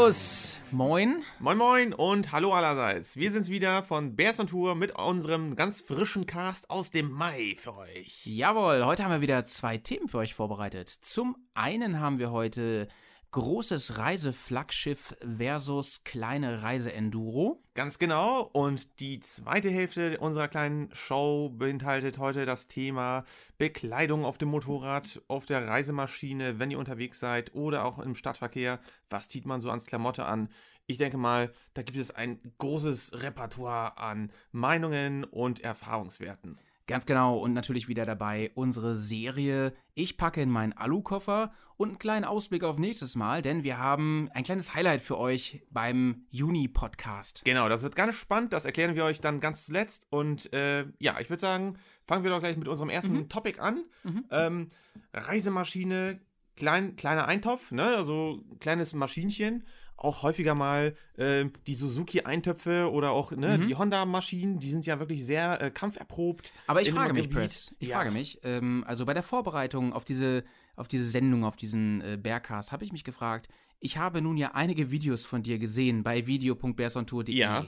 [0.00, 1.22] Servus, moin.
[1.40, 3.18] Moin moin und hallo allerseits.
[3.18, 7.54] Wir sind's wieder von Bears on Tour mit unserem ganz frischen Cast aus dem Mai
[7.58, 8.24] für euch.
[8.24, 10.88] Jawohl, heute haben wir wieder zwei Themen für euch vorbereitet.
[10.88, 12.88] Zum einen haben wir heute
[13.30, 17.62] großes Reiseflaggschiff versus kleine Reiseenduro.
[17.74, 18.42] Ganz genau.
[18.52, 23.24] Und die zweite Hälfte unserer kleinen Show beinhaltet heute das Thema
[23.58, 28.80] Bekleidung auf dem Motorrad, auf der Reisemaschine, wenn ihr unterwegs seid oder auch im Stadtverkehr.
[29.08, 30.48] Was zieht man so ans Klamotte an?
[30.86, 36.58] Ich denke mal, da gibt es ein großes Repertoire an Meinungen und Erfahrungswerten.
[36.90, 41.98] Ganz genau und natürlich wieder dabei unsere Serie Ich packe in meinen Alukoffer und einen
[42.00, 47.42] kleinen Ausblick auf nächstes Mal, denn wir haben ein kleines Highlight für euch beim Juni-Podcast.
[47.44, 51.20] Genau, das wird ganz spannend, das erklären wir euch dann ganz zuletzt und äh, ja,
[51.20, 53.28] ich würde sagen, fangen wir doch gleich mit unserem ersten mhm.
[53.28, 53.84] Topic an.
[54.02, 54.24] Mhm.
[54.32, 54.68] Ähm,
[55.14, 56.20] Reisemaschine,
[56.56, 57.84] klein, kleiner Eintopf, ne?
[57.84, 59.64] also kleines Maschinchen
[60.00, 63.68] auch häufiger mal äh, die Suzuki-Eintöpfe oder auch ne, mhm.
[63.68, 66.52] die Honda-Maschinen, die sind ja wirklich sehr äh, kampferprobt.
[66.66, 67.96] Aber ich frage mich, Press, ich ja.
[67.96, 72.18] frage mich, ähm, also bei der Vorbereitung auf diese, auf diese Sendung, auf diesen äh,
[72.20, 76.26] Bearcast, habe ich mich gefragt, ich habe nun ja einige Videos von dir gesehen bei
[76.26, 77.34] video.bearsontour.de.
[77.34, 77.66] Ja.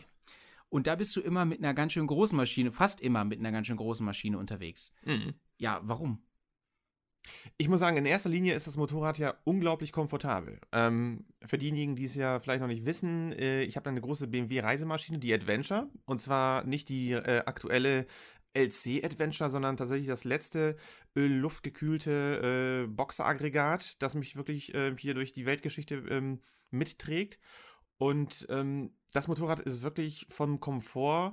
[0.70, 3.52] Und da bist du immer mit einer ganz schön großen Maschine, fast immer mit einer
[3.52, 4.90] ganz schön großen Maschine unterwegs.
[5.04, 5.34] Mhm.
[5.58, 6.22] Ja, warum?
[7.56, 10.60] Ich muss sagen, in erster Linie ist das Motorrad ja unglaublich komfortabel.
[10.72, 14.26] Ähm, für diejenigen, die es ja vielleicht noch nicht wissen, äh, ich habe eine große
[14.26, 15.88] BMW-Reisemaschine, die Adventure.
[16.04, 18.06] Und zwar nicht die äh, aktuelle
[18.54, 20.76] LC Adventure, sondern tatsächlich das letzte
[21.16, 27.38] öl-luftgekühlte äh, Boxeraggregat, das mich wirklich äh, hier durch die Weltgeschichte ähm, mitträgt.
[27.98, 31.32] Und ähm, das Motorrad ist wirklich vom Komfort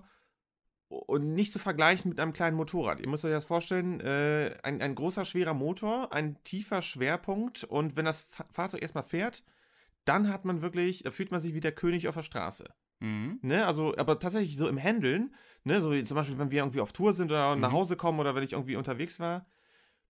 [0.89, 2.99] und nicht zu vergleichen mit einem kleinen Motorrad.
[2.99, 7.95] Ihr müsst euch das vorstellen, äh, ein, ein großer, schwerer Motor, ein tiefer Schwerpunkt und
[7.95, 9.43] wenn das Fahrzeug erstmal fährt,
[10.05, 12.65] dann hat man wirklich, da fühlt man sich wie der König auf der Straße.
[12.99, 13.39] Mhm.
[13.41, 15.33] Ne, also, aber tatsächlich so im Handeln,
[15.63, 17.61] ne, so zum Beispiel, wenn wir irgendwie auf Tour sind oder mhm.
[17.61, 19.45] nach Hause kommen oder wenn ich irgendwie unterwegs war,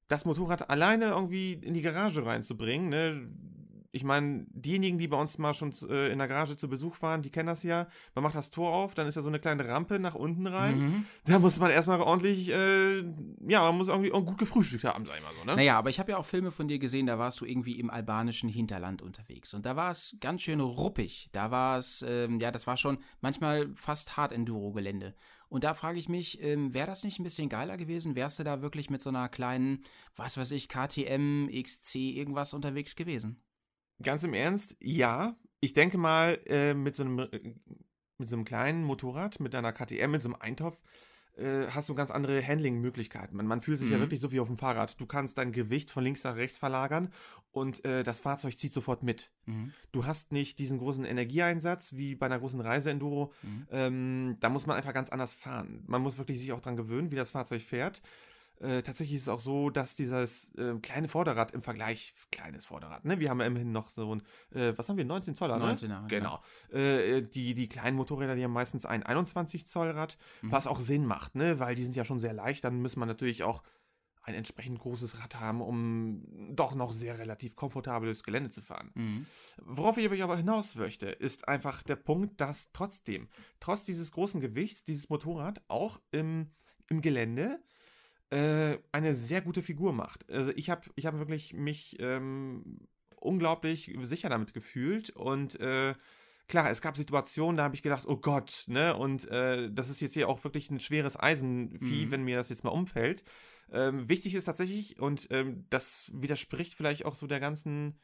[0.07, 3.29] das Motorrad alleine irgendwie in die Garage reinzubringen, ne,
[3.91, 7.21] ich meine, diejenigen, die bei uns mal schon äh, in der Garage zu Besuch waren,
[7.21, 7.87] die kennen das ja.
[8.13, 10.79] Man macht das Tor auf, dann ist da so eine kleine Rampe nach unten rein.
[10.79, 11.05] Mhm.
[11.25, 12.99] Da muss man erstmal ordentlich, äh,
[13.47, 15.55] ja, man muss irgendwie gut gefrühstückt haben, sag ich mal so, ne?
[15.55, 17.89] Naja, aber ich habe ja auch Filme von dir gesehen, da warst du irgendwie im
[17.89, 19.53] albanischen Hinterland unterwegs.
[19.53, 21.29] Und da war es ganz schön ruppig.
[21.31, 25.15] Da war es, ähm, ja, das war schon manchmal fast hart Enduro-Gelände.
[25.49, 28.15] Und da frage ich mich, ähm, wäre das nicht ein bisschen geiler gewesen?
[28.15, 29.83] Wärst du da wirklich mit so einer kleinen,
[30.15, 33.41] was weiß ich, KTM, XC, irgendwas unterwegs gewesen?
[34.01, 35.35] Ganz im Ernst, ja.
[35.61, 37.53] Ich denke mal, äh, mit, so einem, äh,
[38.17, 40.79] mit so einem kleinen Motorrad, mit einer KTM, mit so einem Eintopf,
[41.39, 43.35] äh, hast du ganz andere Handling-Möglichkeiten.
[43.35, 43.93] Man, man, fühlt sich mhm.
[43.93, 44.99] ja wirklich so wie auf dem Fahrrad.
[44.99, 47.13] Du kannst dein Gewicht von links nach rechts verlagern
[47.51, 49.31] und äh, das Fahrzeug zieht sofort mit.
[49.45, 49.73] Mhm.
[49.91, 53.33] Du hast nicht diesen großen Energieeinsatz wie bei einer großen Reise-Enduro.
[53.41, 53.67] Mhm.
[53.71, 55.83] Ähm, da muss man einfach ganz anders fahren.
[55.87, 58.01] Man muss wirklich sich auch dran gewöhnen, wie das Fahrzeug fährt.
[58.59, 63.05] Äh, tatsächlich ist es auch so, dass dieses äh, kleine Vorderrad im Vergleich, kleines Vorderrad,
[63.05, 63.19] ne?
[63.19, 64.21] Wir haben ja immerhin noch so ein,
[64.53, 66.05] äh, was haben wir, 19 Zoll, 19 ne?
[66.09, 66.41] genau.
[66.71, 70.51] Äh, die, die kleinen Motorräder, die haben meistens ein 21 Zoll Rad, mhm.
[70.51, 71.59] was auch Sinn macht, ne?
[71.59, 73.63] Weil die sind ja schon sehr leicht, dann muss man natürlich auch
[74.23, 78.91] ein entsprechend großes Rad haben, um doch noch sehr relativ komfortables Gelände zu fahren.
[78.93, 79.25] Mhm.
[79.57, 84.83] Worauf ich aber hinaus möchte, ist einfach der Punkt, dass trotzdem, trotz dieses großen Gewichts,
[84.83, 86.51] dieses Motorrad auch im,
[86.89, 87.59] im Gelände
[88.29, 90.29] äh, eine sehr gute Figur macht.
[90.31, 95.93] Also ich habe ich hab wirklich mich ähm, unglaublich sicher damit gefühlt und äh,
[96.47, 100.01] klar, es gab Situationen, da habe ich gedacht, oh Gott, ne, und äh, das ist
[100.01, 102.11] jetzt hier auch wirklich ein schweres Eisenvieh, mhm.
[102.11, 103.23] wenn mir das jetzt mal umfällt.
[103.71, 107.99] Ähm, wichtig ist tatsächlich, und ähm, das widerspricht vielleicht auch so der ganzen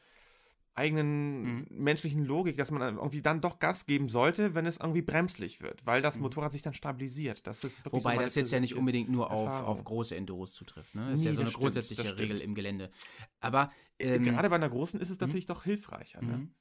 [0.76, 1.68] eigenen mhm.
[1.70, 5.86] menschlichen Logik, dass man irgendwie dann doch Gas geben sollte, wenn es irgendwie bremslich wird,
[5.86, 6.24] weil das mhm.
[6.24, 7.48] Motorrad sich dann stabilisiert.
[7.48, 10.94] Das ist Wobei so das jetzt ja nicht unbedingt nur auf, auf große Enduros zutrifft.
[10.94, 11.10] Ne?
[11.12, 12.92] Das nee, ist ja so eine stimmt, grundsätzliche Regel im Gelände.
[13.40, 15.28] Aber äh, ähm, gerade bei einer großen ist es mhm.
[15.28, 16.22] natürlich doch hilfreicher.
[16.22, 16.38] Ne?
[16.38, 16.52] Mhm.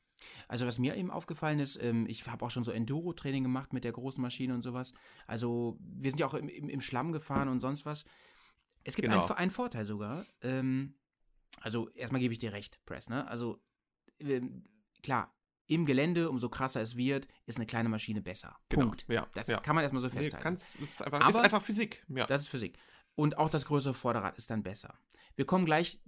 [0.47, 3.83] Also was mir eben aufgefallen ist, ähm, ich habe auch schon so Enduro-Training gemacht mit
[3.83, 4.95] der großen Maschine und sowas.
[5.27, 8.05] Also wir sind ja auch im, im, im Schlamm gefahren und sonst was.
[8.85, 9.25] Es gibt genau.
[9.27, 10.25] einen, einen, Vorteil sogar.
[10.41, 10.95] Ähm,
[11.61, 13.09] also erstmal gebe ich dir recht, Press.
[13.09, 13.27] Ne?
[13.27, 13.61] Also
[14.25, 14.65] ähm,
[15.03, 15.35] klar,
[15.67, 18.57] im Gelände, umso krasser es wird, ist eine kleine Maschine besser.
[18.69, 18.87] Genau.
[18.87, 19.07] Punkt.
[19.09, 19.61] Ja, das ja.
[19.61, 20.37] kann man erstmal so festhalten.
[20.37, 22.05] Nee, kannst, ist, einfach, Aber ist einfach Physik.
[22.09, 22.27] Ja.
[22.27, 22.79] Das ist Physik.
[23.15, 24.99] Und auch das größere Vorderrad ist dann besser.
[25.37, 26.01] Wir kommen gleich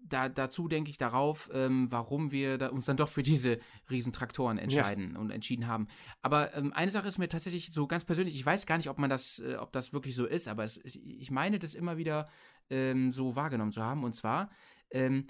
[0.00, 3.58] da, dazu, denke ich, darauf, ähm, warum wir da uns dann doch für diese
[3.90, 5.18] Riesentraktoren entscheiden ja.
[5.18, 5.88] und entschieden haben.
[6.22, 8.98] Aber ähm, eine Sache ist mir tatsächlich so ganz persönlich, ich weiß gar nicht, ob
[8.98, 12.26] man das, äh, ob das wirklich so ist, aber es, ich meine das immer wieder
[12.70, 14.04] ähm, so wahrgenommen zu haben.
[14.04, 14.50] Und zwar,
[14.90, 15.26] ähm,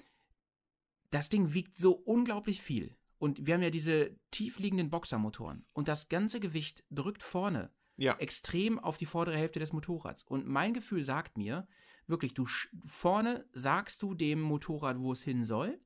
[1.11, 2.95] das Ding wiegt so unglaublich viel.
[3.17, 5.65] Und wir haben ja diese tiefliegenden Boxermotoren.
[5.73, 8.15] Und das ganze Gewicht drückt vorne Ja.
[8.17, 10.23] extrem auf die vordere Hälfte des Motorrads.
[10.23, 11.67] Und mein Gefühl sagt mir,
[12.07, 12.45] wirklich, du
[12.85, 15.79] vorne sagst du dem Motorrad, wo es hin soll.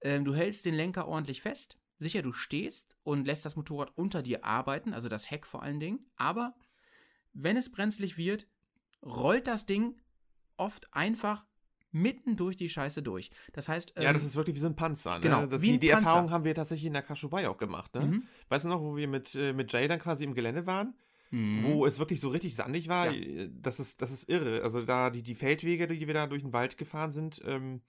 [0.00, 1.78] Ähm, du hältst den Lenker ordentlich fest.
[1.98, 5.80] Sicher, du stehst und lässt das Motorrad unter dir arbeiten, also das Heck vor allen
[5.80, 6.10] Dingen.
[6.16, 6.54] Aber
[7.32, 8.48] wenn es brenzlig wird,
[9.02, 10.00] rollt das Ding
[10.56, 11.46] oft einfach
[11.94, 13.30] mitten durch die Scheiße durch.
[13.52, 15.14] Das heißt, Ja, ähm, das ist wirklich wie so ein Panzer.
[15.14, 15.20] Ne?
[15.20, 16.08] genau, das, wie die die Panzer.
[16.08, 17.94] Erfahrung haben wir tatsächlich in der Kaschubai auch gemacht.
[17.94, 18.00] Ne?
[18.02, 18.22] Mhm.
[18.48, 20.94] Weißt du noch, wo wir mit, äh, mit Jay dann quasi im Gelände waren?
[21.34, 21.64] Mhm.
[21.64, 23.10] Wo es wirklich so richtig sandig war?
[23.10, 23.12] Ja.
[23.12, 24.62] Äh, Das, ist, das ist irre.
[24.62, 27.82] Also da die, die Feldwege, die wir da durch den Wald gefahren sind, ähm,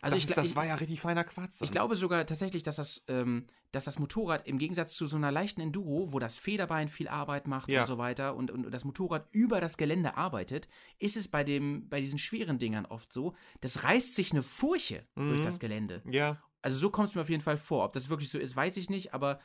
[0.00, 1.60] also das, ich, ist, das ich, war ja richtig feiner Quatsch.
[1.62, 5.32] Ich glaube sogar tatsächlich, dass das, ähm, dass das Motorrad im Gegensatz zu so einer
[5.32, 7.80] leichten Enduro, wo das Federbein viel Arbeit macht Ja.
[7.80, 10.68] und so weiter und, und das Motorrad über das Gelände arbeitet,
[10.98, 15.06] ist es bei, dem, bei diesen schweren Dingern oft so, das reißt sich eine Furche
[15.16, 15.42] durch Mhm.
[15.42, 16.02] das Gelände.
[16.08, 17.84] Ja, Also so kommt es mir auf jeden Fall vor.
[17.86, 19.40] Ob das wirklich so ist, weiß ich nicht, aber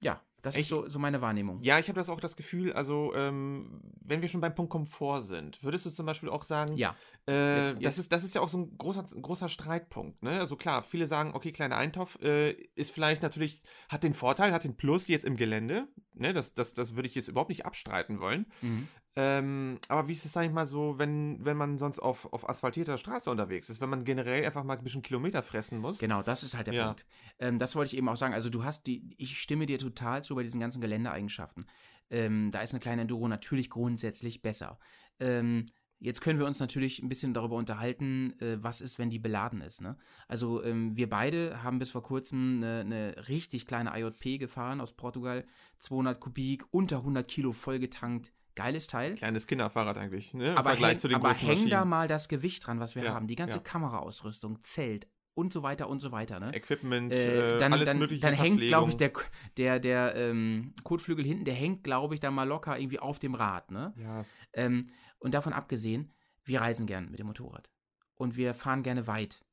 [0.00, 1.60] ja, das Ich- ist so, so meine Wahrnehmung.
[1.62, 5.22] ja, ich habe das auch das Gefühl, also ähm, wenn wir schon beim Punkt Komfort
[5.22, 6.94] sind, würdest du zum Beispiel auch sagen, Ja.
[7.26, 10.22] Äh, Jetzt- das, jetzt- ist, das ist ja auch so ein großer, ein großer Streitpunkt.
[10.22, 10.38] Ne?
[10.38, 14.64] Also klar, viele sagen, okay, kleiner Eintopf äh, ist vielleicht natürlich, hat den Vorteil, hat
[14.64, 15.88] den Plus jetzt im Gelände.
[16.12, 16.34] Ne?
[16.34, 18.44] Das, das, das würde ich jetzt überhaupt nicht abstreiten wollen.
[18.60, 18.88] Mhm.
[19.16, 22.48] Ähm, aber wie ist es, sag ich mal, so, wenn, wenn man sonst auf, auf
[22.48, 25.98] asphaltierter Straße unterwegs ist, wenn man generell einfach mal ein bisschen Kilometer fressen muss?
[25.98, 26.86] Genau, das ist halt der Ja.
[26.86, 27.06] Punkt.
[27.38, 28.34] Ähm, das wollte ich eben auch sagen.
[28.34, 31.66] Also du hast die, ich stimme dir total zu bei diesen ganzen Geländeeigenschaften.
[32.10, 34.78] Ähm, da ist eine kleine Enduro natürlich grundsätzlich besser.
[35.20, 35.66] Ähm,
[36.00, 39.60] jetzt können wir uns natürlich ein bisschen darüber unterhalten, äh, was ist, wenn die beladen
[39.60, 39.80] ist.
[39.80, 39.96] Ne?
[40.26, 44.92] Also ähm, wir beide haben bis vor kurzem eine, eine richtig kleine IJP gefahren aus
[44.92, 45.44] Portugal,
[45.78, 48.32] 200 Kubik, unter 100 Kilo vollgetankt.
[48.54, 49.14] Geiles Teil.
[49.14, 50.52] Kleines Kinderfahrrad eigentlich, ne?
[50.52, 51.88] Im Aber, Vergleich häng, zu den aber großen häng da Maschinen.
[51.90, 53.26] mal das Gewicht dran, was wir Ja, haben.
[53.26, 53.62] Die ganze ja.
[53.62, 56.38] Kameraausrüstung, Zelt und so weiter und so weiter.
[56.38, 56.54] Ne?
[56.54, 58.22] Equipment, Äh, äh, dann, alles dann, mögliche.
[58.22, 59.12] dann hängt, glaube ich, der,
[59.56, 63.34] der, der ähm, Kotflügel hinten, der hängt, glaube ich, dann mal locker irgendwie auf dem
[63.34, 63.70] Rad.
[63.72, 63.92] Ne?
[63.96, 66.12] Ja, Ähm, und davon abgesehen,
[66.44, 67.68] wir reisen gern mit dem Motorrad.
[68.14, 69.44] Und wir fahren gerne weit.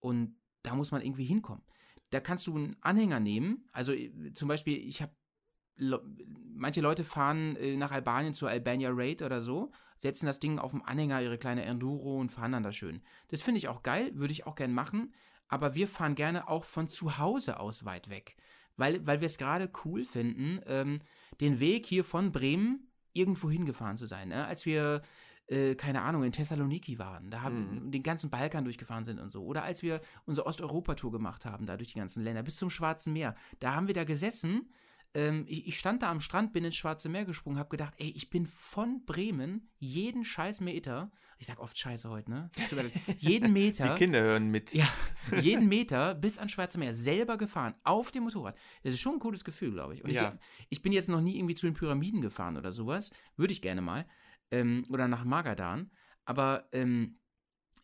[0.00, 1.62] Und da muss man irgendwie hinkommen.
[2.10, 3.68] Da kannst du einen Anhänger nehmen.
[3.72, 5.12] Also äh, zum Beispiel, ich habe
[5.76, 6.00] Le
[6.58, 10.70] manche Leute fahren äh, nach Albanien zur Albania Raid oder so, setzen das Ding auf
[10.70, 13.02] dem Anhänger, ihre kleine Enduro und fahren dann da schön.
[13.28, 15.12] Das finde ich auch geil, würde ich auch gern machen,
[15.48, 18.36] aber wir fahren gerne auch von zu Hause aus weit weg,
[18.78, 21.00] weil, weil wir es gerade cool finden, ähm,
[21.42, 24.28] den Weg hier von Bremen irgendwo hingefahren zu sein.
[24.28, 24.46] Ne?
[24.46, 25.02] Als wir,
[25.48, 27.90] äh, keine Ahnung, in Thessaloniki waren, da haben Mhm.
[27.90, 29.44] den ganzen Balkan durchgefahren sind und so.
[29.44, 33.12] Oder als wir unsere Osteuropa-Tour gemacht haben, da durch die ganzen Länder, bis zum Schwarzen
[33.12, 33.34] Meer.
[33.60, 34.70] Da haben wir da gesessen.
[35.14, 38.10] Ähm, ich, ich stand da am Strand, bin ins Schwarze Meer gesprungen, habe gedacht, ey,
[38.14, 42.50] ich bin von Bremen jeden scheiß Meter, ich sag oft Scheiße heute, ne?
[43.18, 43.88] Jeden Meter.
[43.94, 44.74] die Kinder hören mit.
[44.74, 44.86] Ja,
[45.40, 48.56] jeden Meter bis ans Schwarze Meer selber gefahren, auf dem Motorrad.
[48.82, 50.04] Das ist schon ein cooles Gefühl, glaube ich.
[50.04, 50.30] Und ich, Ja.
[50.30, 53.10] glaub- ich bin jetzt noch nie irgendwie zu den Pyramiden gefahren oder sowas.
[53.36, 54.06] Würde ich gerne mal.
[54.50, 55.90] Ähm, oder nach Magadan.
[56.24, 57.18] Aber ähm,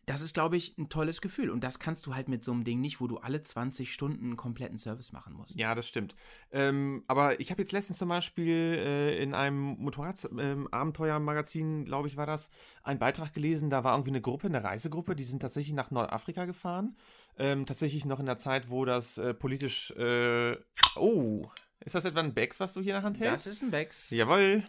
[0.07, 1.51] das ist, glaube ich, ein tolles Gefühl.
[1.51, 4.25] Und das kannst du halt mit so einem Ding nicht, wo du alle 20 Stunden
[4.25, 5.57] einen kompletten Service machen musst.
[5.57, 6.17] Ja, das stimmt.
[6.51, 12.27] Ähm, aber ich habe jetzt letztens zum Beispiel äh, in einem Motorrad-Abenteuer-Magazin, glaube ich, war
[12.27, 12.51] das,
[12.83, 13.71] einen Beitrag gelesen.
[13.71, 16.97] Da war irgendwie eine Gruppe, eine Reisegruppe, die sind tatsächlich nach Nordafrika gefahren.
[17.39, 19.93] Ähm, tatsächlich noch in der Zeit, wo das äh, politisch.
[19.93, 20.57] Äh,
[20.97, 21.49] oh,
[21.85, 23.47] ist das etwa ein Bex, was du hier in der Hand hältst?
[23.47, 24.11] Das ist ein Bex.
[24.11, 24.65] Jawohl.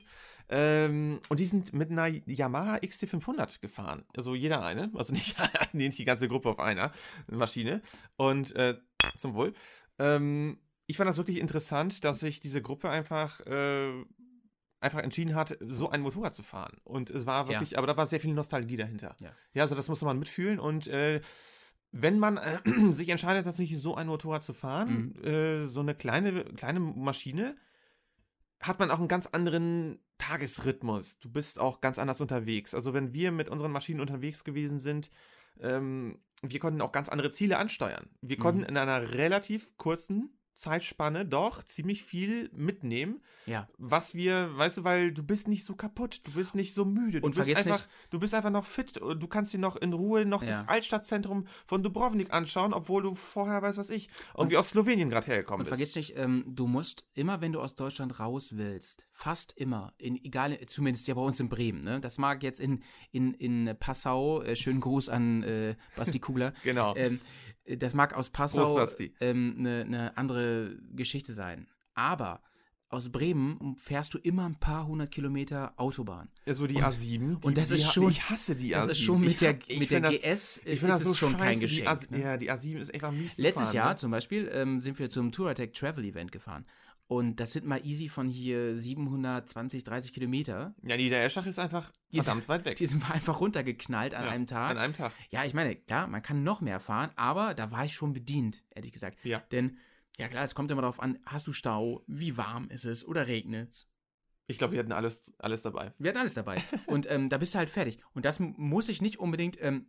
[0.50, 4.03] Ähm, und die sind mit einer Yamaha XT500 gefahren.
[4.15, 4.91] Also jeder eine.
[4.93, 5.35] Also nicht,
[5.73, 6.91] nicht die ganze Gruppe auf einer
[7.27, 7.81] Maschine.
[8.17, 8.77] Und äh,
[9.15, 9.53] zum Wohl.
[10.00, 13.91] Ähm, ich fand das wirklich interessant, dass sich diese Gruppe einfach, äh,
[14.79, 16.77] einfach entschieden hat, so ein Motorrad zu fahren.
[16.83, 19.15] Und es war wirklich, aber da war sehr viel Nostalgie dahinter.
[19.19, 19.31] Ja.
[19.53, 20.59] ja also das muss man mitfühlen.
[20.59, 21.21] Und äh,
[21.91, 22.59] wenn man äh,
[22.91, 27.55] sich entscheidet, tatsächlich so ein Motorrad zu fahren, äh, so eine kleine, kleine Maschine,
[28.59, 31.20] hat man auch einen ganz anderen Tagesrhythmus.
[31.20, 32.74] Du bist auch ganz anders unterwegs.
[32.74, 35.10] Also wenn wir mit unseren Maschinen unterwegs gewesen sind,
[35.60, 38.10] ähm, wir konnten auch ganz andere Ziele ansteuern.
[38.22, 38.41] Wir Mhm.
[38.41, 43.67] konnten in einer relativ kurzen Zeitspanne doch ziemlich viel mitnehmen, Ja.
[43.77, 47.22] was wir, weißt du, weil du bist nicht so kaputt, du bist nicht so müde,
[47.22, 49.93] du Und bist einfach, du bist einfach noch fit und du kannst dir noch in
[49.93, 50.50] Ruhe noch Ja.
[50.62, 55.27] das Altstadtzentrum von Dubrovnik anschauen, obwohl du vorher, weiß was ich, irgendwie aus Slowenien gerade
[55.27, 55.77] hergekommen Und bist.
[55.77, 60.15] vergiss nicht, ähm, du musst immer, wenn du aus Deutschland raus willst, fast immer, in,
[60.24, 62.00] egal, zumindest ja bei uns in Bremen, ne?
[62.00, 66.95] Das mag jetzt in, in, in Passau, äh, schönen Gruß an äh, Basti Kugler, Genau.
[66.95, 67.19] ähm,
[67.65, 68.89] das mag aus Passau eine
[69.20, 71.67] ähm, ne- ne andere Geschichte sein.
[71.93, 72.41] Aber
[72.89, 76.29] aus Bremen fährst du immer ein paar hundert Kilometer Autobahn.
[76.46, 77.39] Ja, so die und, A7.
[77.39, 78.12] Die, und das ist schon.
[78.12, 78.79] Ich hasse die A7.
[78.79, 81.13] Das ist schon mit der, ich, mit der das, GS ich finde das ist so
[81.15, 82.00] schon scheiße, kein Geschenk.
[82.00, 82.22] Die A, ne?
[82.22, 83.96] Ja, die A7 ist einfach mies Letztes fahren, Jahr ne?
[83.96, 86.65] zum Beispiel ähm, sind wir zum Touratec Travel Event gefahren.
[87.07, 90.74] Und das sind mal easy von hier 720, 30 Kilometer.
[90.83, 92.77] Ja, Niedereschach ist einfach Die ist- verdammt weit weg.
[92.77, 94.72] Die sind wir einfach runtergeknallt an Ja, einem Tag.
[94.72, 95.12] An einem Tag.
[95.29, 98.63] Ja, ich meine, klar, man kann noch mehr fahren, aber da war ich schon bedient,
[98.72, 99.17] ehrlich gesagt.
[99.24, 99.39] Ja.
[99.51, 99.77] Denn,
[100.17, 103.27] ja klar, es kommt immer darauf an, hast du Stau, wie warm ist es oder
[103.27, 103.88] regnet
[104.48, 105.93] Ich glaube, wir hatten alles, alles dabei.
[106.00, 106.62] Wir hatten alles dabei.
[106.88, 108.00] Und ähm, da bist du halt fertig.
[108.13, 109.88] Und das muss ich nicht unbedingt, ähm,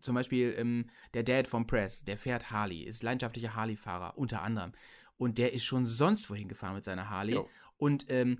[0.00, 4.72] zum Beispiel ähm, der Dad vom Press, der fährt Harley, ist leidenschaftlicher Harley-Fahrer, unter anderem.
[5.16, 7.34] Und der ist schon sonst wohin gefahren mit seiner Harley.
[7.34, 7.48] Jo.
[7.76, 8.38] Und ähm,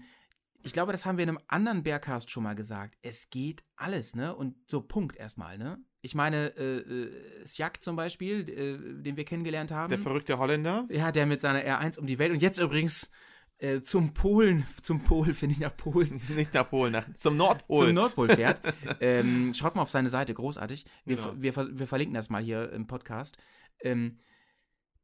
[0.64, 2.96] ich glaube, das haben wir in einem anderen Bearcast schon mal gesagt.
[3.02, 4.34] Es geht alles, ne?
[4.34, 5.78] Und so Punkt erstmal, ne?
[6.02, 9.90] Ich meine, äh, äh, Sjak zum Beispiel, äh, den wir kennengelernt haben.
[9.90, 10.86] Der verrückte Holländer.
[10.90, 12.32] Ja, der mit seiner R1 um die Welt.
[12.32, 13.10] Und jetzt übrigens
[13.58, 17.86] äh, zum Polen, zum Pol, finde ich nach Polen, Nicht nach Polen, nach, zum Nordpol.
[17.86, 18.60] zum Nordpol fährt.
[19.00, 20.84] ähm, schaut mal auf seine Seite, großartig.
[21.04, 21.34] Wir, Genau.
[21.36, 23.36] wir, wir verlinken das mal hier im Podcast.
[23.80, 24.18] Ähm,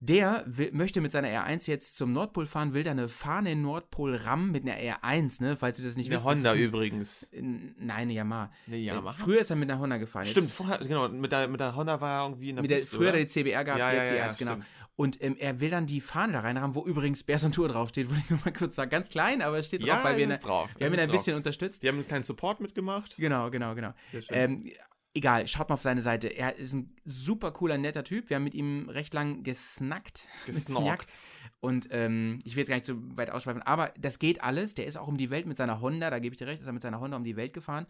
[0.01, 3.63] der will, möchte mit seiner R1 jetzt zum Nordpol fahren, will da eine Fahne in
[3.63, 5.57] Nordpol rammen mit einer R1, ne?
[5.57, 6.25] Falls ihr das nicht Eine wisst.
[6.25, 7.29] Honda das ist übrigens.
[7.35, 8.53] ein, Nein, eine Yamaha.
[8.69, 9.15] Eine Äh, Yamaha.
[9.15, 10.25] früher ist er mit einer Honda gefahren.
[10.27, 12.71] Jetzt- Stimmt, vorher, genau, mit der, mit der Honda war er irgendwie in der mit
[12.71, 13.19] der, Piste, früher hat oder?
[13.21, 14.53] er die CBR gehabt, Ja, ja, jetzt die ja, R1, genau.
[14.53, 14.67] stimmt.
[14.95, 18.23] Und ähm, er will dann die Fahne da reinrahmen, wo übrigens Berson Tour draufsteht, wollte
[18.23, 18.91] ich nur mal kurz sagen.
[18.91, 20.69] Ganz klein, aber es steht drauf, Ja, weil wir, ist drauf.
[20.77, 21.83] wir haben ihn ein bisschen unterstützt.
[21.83, 23.17] Die haben einen kleinen Support mitgemacht.
[23.17, 23.95] Genau, genau, genau.
[24.13, 24.37] Sehr schön.
[24.37, 24.71] Ähm,
[25.19, 26.29] egal, schaut mal auf seine Seite.
[26.29, 28.31] Er ist ein super cooler, netter Typ.
[28.31, 30.25] Wir haben mit ihm recht lang gesnackt.
[30.47, 31.15] Gesnackt.
[31.61, 34.75] Und ähm, ich will jetzt gar nicht so weit ausschweifen, aber das geht alles.
[34.75, 36.67] Der ist auch um die Welt mit seiner Honda, da gebe ich dir recht, ist
[36.67, 37.87] er mit seiner Honda um die Welt gefahren.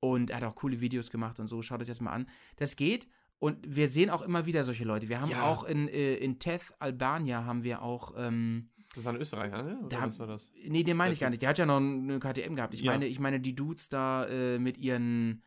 [0.00, 1.60] Und er hat auch coole Videos gemacht und so.
[1.62, 2.26] Schaut euch das mal an.
[2.56, 3.08] Das geht.
[3.40, 5.08] Und wir sehen auch immer wieder solche Leute.
[5.08, 5.42] Wir haben Ja.
[5.44, 8.12] auch in, äh, in Teth, Albania, haben wir auch.
[8.16, 9.78] Ähm, Das war ein Österreicher, ne?
[9.80, 10.52] Oder Da- was war das?
[10.66, 11.42] Nee, den meine ich gar nicht.
[11.42, 12.74] Der hat ja noch eine KTM gehabt.
[12.74, 12.92] Ich Ja.
[12.92, 15.42] meine, ich meine die Dudes da äh, mit ihren,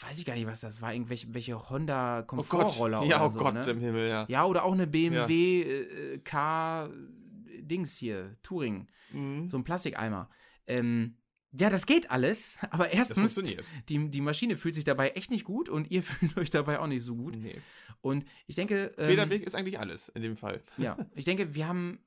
[0.00, 2.48] weiß ich gar nicht, was das war, irgendwelche welche Honda Oh Gott.
[2.48, 3.38] Komfortroller Ja, oder oh so.
[3.38, 3.64] Gott ne?
[3.70, 4.26] im Himmel, ja.
[4.28, 6.90] Ja, oder auch eine BMW äh, K
[7.60, 9.48] Dings hier, Touring, Mhm.
[9.48, 10.28] so ein Plastikeimer.
[10.66, 11.16] Ähm,
[11.52, 13.34] ja, das geht alles, aber erstens,
[13.88, 16.86] die, die Maschine fühlt sich dabei echt nicht gut und ihr fühlt euch dabei auch
[16.88, 17.36] nicht so gut.
[17.36, 17.60] Nee.
[18.00, 20.62] Und ich denke, ähm, Federweg ist eigentlich alles in dem Fall.
[20.76, 22.00] ja, ich denke, wir haben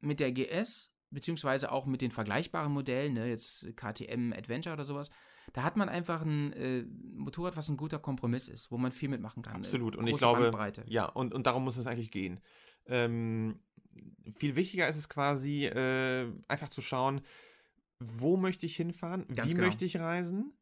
[0.00, 5.10] mit der GS, beziehungsweise auch mit den vergleichbaren Modellen, ne, jetzt KTM Adventure oder sowas,
[5.52, 6.84] da hat man einfach ein äh,
[7.14, 9.56] Motorrad, was ein guter Kompromiss ist, wo man viel mitmachen kann.
[9.56, 9.96] Absolut.
[9.96, 10.84] Und ich glaube, Bandbreite.
[10.86, 12.40] ja, und, und darum muss es eigentlich gehen.
[12.86, 13.58] Ähm,
[14.36, 17.20] viel wichtiger ist es quasi, äh, einfach zu schauen,
[17.98, 19.66] wo möchte ich hinfahren, Ganz wie genau.
[19.66, 20.52] möchte ich reisen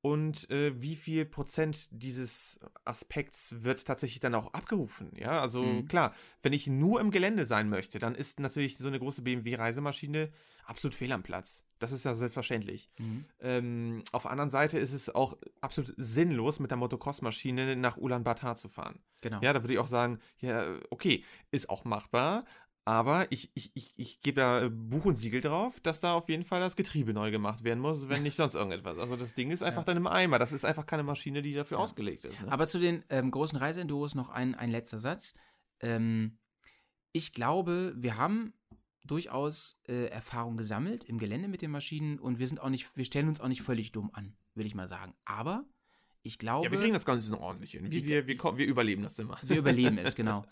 [0.00, 5.12] und äh, wie viel Prozent dieses Aspekts wird tatsächlich dann auch abgerufen.
[5.16, 5.86] Ja, also Mhm.
[5.86, 10.30] klar, wenn ich nur im Gelände sein möchte, dann ist natürlich so eine große BMW-Reisemaschine
[10.64, 11.64] absolut fehl am Platz.
[11.78, 12.90] Das ist ja selbstverständlich.
[12.98, 13.24] Mhm.
[13.40, 18.56] Ähm, auf der anderen Seite ist es auch absolut sinnlos, mit der Motocross-Maschine nach Ulaanbaatar
[18.56, 19.00] zu fahren.
[19.20, 19.40] Genau.
[19.42, 22.44] Ja, da würde ich auch sagen, ja, okay, ist auch machbar,
[22.84, 26.44] aber ich, ich, ich, ich gebe da Buch und Siegel drauf, dass da auf jeden
[26.44, 28.96] Fall das Getriebe neu gemacht werden muss, wenn nicht sonst irgendetwas.
[28.98, 29.86] Also das Ding ist einfach Ja.
[29.86, 30.38] dann im Eimer.
[30.38, 31.82] Das ist einfach keine Maschine, die dafür Ja.
[31.84, 32.40] ausgelegt ist.
[32.40, 32.50] Ne?
[32.50, 35.34] Aber zu den ähm, großen Reiseenduros noch ein, ein letzter Satz.
[35.80, 36.38] Ähm,
[37.12, 38.54] ich glaube, wir haben
[39.10, 43.04] durchaus äh, Erfahrung gesammelt im Gelände mit den Maschinen und wir sind auch nicht, wir
[43.04, 45.14] stellen uns auch nicht völlig dumm an, will ich mal sagen.
[45.24, 45.64] Aber
[46.22, 46.66] ich glaube.
[46.66, 47.84] ja, wir kriegen das Ganze noch ordentlich hin.
[47.84, 49.38] Wir, Wir- wir, wir, kommen- wir überleben das immer.
[49.42, 50.44] Wir überleben es, genau.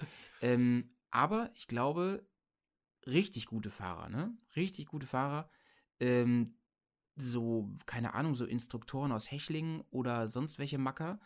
[0.43, 2.27] Ähm, aber ich glaube,
[3.07, 4.37] richtig gute Fahrer, ne?
[4.57, 5.49] Richtig gute Fahrer,
[6.01, 6.55] ähm,
[7.17, 11.19] so, keine Ahnung, so Instruktoren aus Hechlingen oder sonst welche Macker,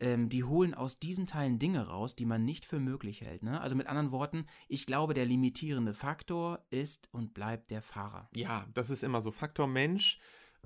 [0.00, 3.42] ähm, die holen aus diesen Teilen Dinge raus, die man nicht für möglich hält.
[3.42, 3.60] Ne?
[3.60, 8.28] Also mit anderen Worten, ich glaube, der limitierende Faktor ist und bleibt der Fahrer.
[8.34, 10.18] Ja, das ist immer so Faktor Mensch.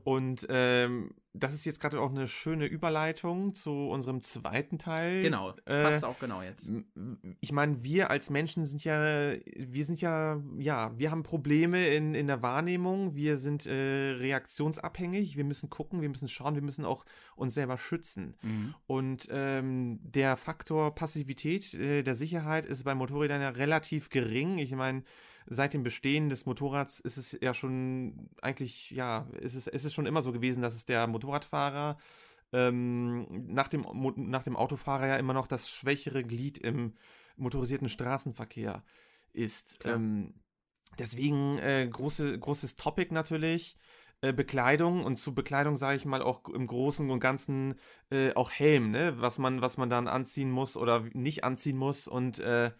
[0.04, 5.22] Und ähm, das ist jetzt gerade auch eine schöne Überleitung zu unserem zweiten Teil.
[5.22, 6.68] Genau, Äh, passt auch genau jetzt.
[7.40, 12.14] Ich meine, wir als Menschen sind ja, wir sind ja, ja, wir haben Probleme in,
[12.14, 16.84] in der Wahrnehmung, wir sind äh, reaktionsabhängig, wir müssen gucken, wir müssen schauen, wir müssen
[16.84, 17.04] auch
[17.36, 18.34] uns selber schützen.
[18.42, 18.74] Mhm.
[18.86, 24.58] Und ähm, der Faktor Passivität äh, der Sicherheit ist bei Motorrädern ja relativ gering.
[24.58, 25.04] Ich meine,
[25.50, 29.92] seit dem Bestehen des Motorrads ist es ja schon eigentlich, ja, ist es, ist es
[29.92, 31.98] schon immer so gewesen, dass es der Motorradfahrer
[32.52, 33.84] ähm, nach, dem,
[34.16, 36.94] nach dem Autofahrer ja immer noch das schwächere Glied im
[37.36, 38.84] motorisierten Straßenverkehr
[39.32, 39.78] ist.
[39.84, 40.34] Ähm,
[40.98, 43.76] deswegen äh, große, großes Topic natürlich.
[44.22, 47.74] äh, Bekleidung und zu Bekleidung sage ich mal auch im Großen und Ganzen
[48.10, 49.14] äh, auch Helm, ne?
[49.18, 52.70] was man was man dann anziehen muss oder nicht anziehen muss und äh,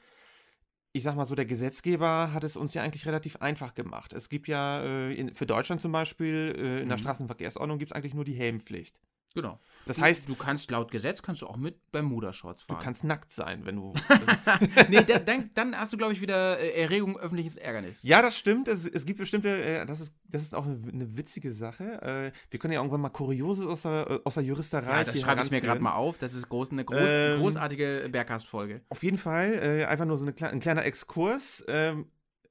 [0.93, 4.13] ich sag mal so, der Gesetzgeber hat es uns ja eigentlich relativ einfach gemacht.
[4.13, 7.03] Es gibt ja äh, in, für Deutschland zum Beispiel, äh, in der Mhm.
[7.03, 8.99] Straßenverkehrsordnung gibt es eigentlich nur die Helmpflicht.
[9.35, 9.61] Genau.
[9.87, 12.83] Das du, heißt, du kannst laut Gesetz kannst du auch mit Bermuda-Shorts du fahren.
[12.83, 13.95] kannst nackt sein, wenn du.
[14.89, 18.03] nee, da, dann, dann hast du, glaube ich, wieder äh, Erregung öffentliches Ärgernis.
[18.03, 18.69] ja, das stimmt.
[18.69, 22.03] Es, es gibt bestimmte, äh, das, ist, das ist auch eine, eine witzige Sache.
[22.03, 24.99] Äh, wir können ja irgendwann mal Kurioses aus der, äh, aus der Juristerei.
[24.99, 26.19] Ja, das schreibe ich mir gerade mal auf.
[26.19, 28.83] Das ist groß, eine groß, Ähm, großartige Bergkast-Folge.
[28.89, 31.65] Auf jeden Fall, äh, einfach nur so eine, ein kleiner Exkurs.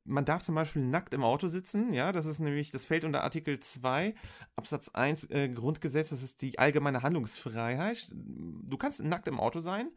[0.09, 3.23] Man darf zum Beispiel nackt im Auto sitzen, ja, das ist nämlich, das fällt unter
[3.23, 4.15] Artikel 2,
[4.55, 8.09] Absatz 1 äh, Grundgesetz, das ist die allgemeine Handlungsfreiheit.
[8.11, 9.91] Du kannst nackt im Auto sein,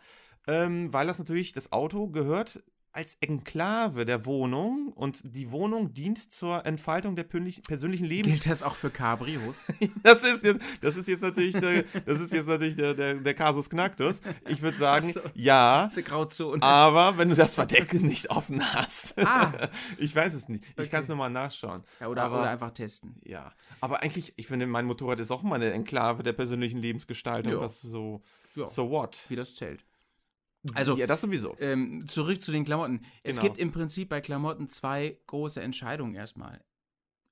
[0.47, 2.63] ähm, weil das natürlich, das Auto gehört
[2.95, 8.63] als Enklave der Wohnung und die Wohnung dient zur Entfaltung der persönlichen Lebens Gilt das
[8.63, 9.73] auch für Cabrios?
[10.03, 13.35] das ist jetzt, das ist jetzt natürlich der, das ist jetzt natürlich der, der, der
[13.35, 14.21] Kasus Knacktus.
[14.47, 15.21] Ich würde sagen, so.
[15.35, 15.89] ja,
[16.61, 19.19] aber wenn du das Verdecken nicht offen hast.
[19.19, 19.53] Ah.
[19.99, 20.65] Ich weiß es nicht.
[20.65, 20.89] Ich Okay.
[20.89, 21.85] kann es nochmal nachschauen.
[22.01, 23.17] Ja, oder, aber, oder einfach testen.
[23.25, 23.53] Ja.
[23.81, 27.53] Aber eigentlich, ich finde, mein Motorrad ist auch mal eine Enklave der persönlichen Lebensgestaltung.
[27.55, 27.61] Ja.
[27.61, 28.23] Das so,
[28.55, 29.25] Ja, so what?
[29.29, 29.85] wie das zählt.
[30.75, 31.57] Also, ja, das sowieso.
[31.59, 33.01] ähm, zurück zu den Klamotten.
[33.23, 33.49] Es Genau.
[33.49, 36.65] gibt im Prinzip bei Klamotten zwei große Entscheidungen erstmal.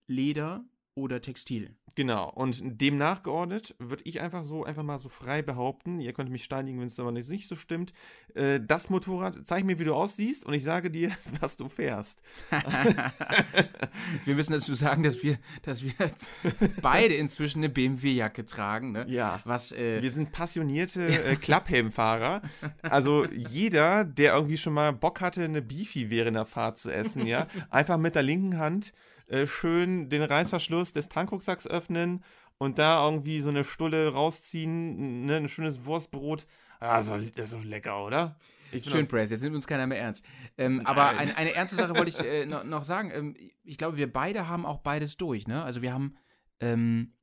[0.08, 0.64] Leder
[1.00, 1.75] oder Textil.
[1.95, 2.30] Genau.
[2.30, 6.45] Und dem nachgeordnet würde ich einfach so, einfach mal so frei behaupten, ihr könnt mich
[6.45, 7.92] steinigen, wenn es aber nicht, so stimmt,
[8.35, 12.23] äh, das Motorrad, zeig mir, wie du aussiehst und ich sage dir, was du fährst.
[14.25, 15.92] wir müssen dazu sagen, dass wir, dass wir
[16.83, 19.04] beide inzwischen eine BMW-Jacke tragen, ne?
[19.09, 19.40] Ja.
[19.45, 22.42] Was, äh, Wir sind passionierte äh, Klapphelmfahrer.
[22.83, 27.26] Also jeder, der irgendwie schon mal Bock hatte, eine Beefy während der Fahrt zu essen,
[27.26, 28.92] ja, einfach mit der linken Hand
[29.30, 32.25] äh, schön den Reißverschluss des Tankrucksacks öffnen
[32.58, 36.46] und da irgendwie so eine Stulle rausziehen, ne, ein schönes Wurstbrot.
[36.80, 38.37] Also, das ist doch lecker, oder?
[38.84, 40.25] Schön, Press, jetzt nimmt uns keiner mehr ernst.
[40.56, 43.10] Ähm, aber eine, eine ernste Sache wollte ich äh, noch, noch sagen.
[43.12, 43.34] Ähm,
[43.64, 45.62] ich glaube, wir beide haben auch beides durch, ne?
[45.62, 46.16] Also wir haben,
[46.60, 47.14] ähm,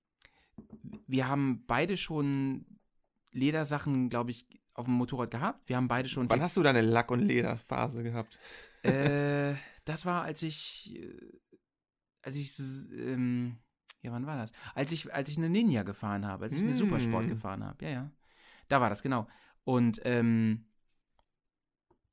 [1.08, 2.66] wir haben beide schon
[3.32, 5.70] Ledersachen, glaube ich, auf dem Motorrad gehabt.
[5.70, 6.30] Wir haben beide schon.
[6.30, 8.40] Wann hast du deine Lack- und Lederphase gehabt?
[8.84, 9.54] äh,
[9.86, 11.16] das war, als ich, äh,
[12.28, 13.58] als ich, ähm,
[14.02, 14.52] ja, wann war das?
[14.76, 16.74] Als ich, als ich eine Ninja gefahren habe, als ich eine Mm.
[16.74, 17.84] Supersport gefahren habe.
[17.86, 18.12] Ja, ja.
[18.68, 19.28] Da war das, genau.
[19.64, 20.66] Und, ähm,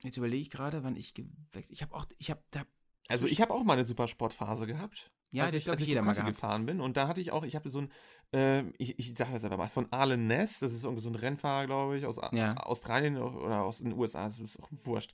[0.05, 2.63] jetzt überlege ich gerade, wann ich gewechselt Ich habe auch, ich habe da.
[3.09, 5.11] Also ich habe auch mal eine Supersportphase gehabt.
[5.33, 6.29] Ja, als ich, glaub als ich jeder mal gehabt.
[6.29, 6.81] gefahren bin.
[6.81, 7.93] Und da hatte ich auch, ich habe so ein,
[8.33, 11.17] äh, ich, ich sage das einfach mal, von Arlen Ness, das ist irgendwie so ein
[11.17, 12.55] Rennfahrer, glaube ich, aus Ja.
[12.57, 15.13] Australien oder aus den USA, das ist auch wurscht.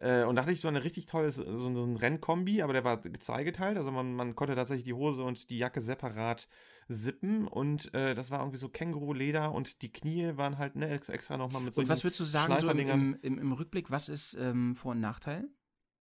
[0.00, 2.84] Äh, und da hatte ich so eine richtig tolles, so, so ein Rennkombi, aber der
[2.84, 6.48] war zweigeteilt, also man, man konnte tatsächlich die Hose und die Jacke separat
[6.88, 11.08] sippen und äh, das war irgendwie so Känguru-Leder und die Knie waren halt ne, ex-
[11.08, 14.08] extra nochmal mit so Und was würdest du sagen, so im, im, im, Rückblick, was
[14.08, 15.48] ist ähm, Vor- und Nachteil?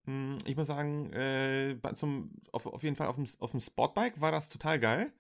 [0.06, 4.22] Hm, Ich muss sagen, äh, zum, auf, auf jeden Fall auf dem, auf dem Sportbike
[4.22, 5.12] war das total geil.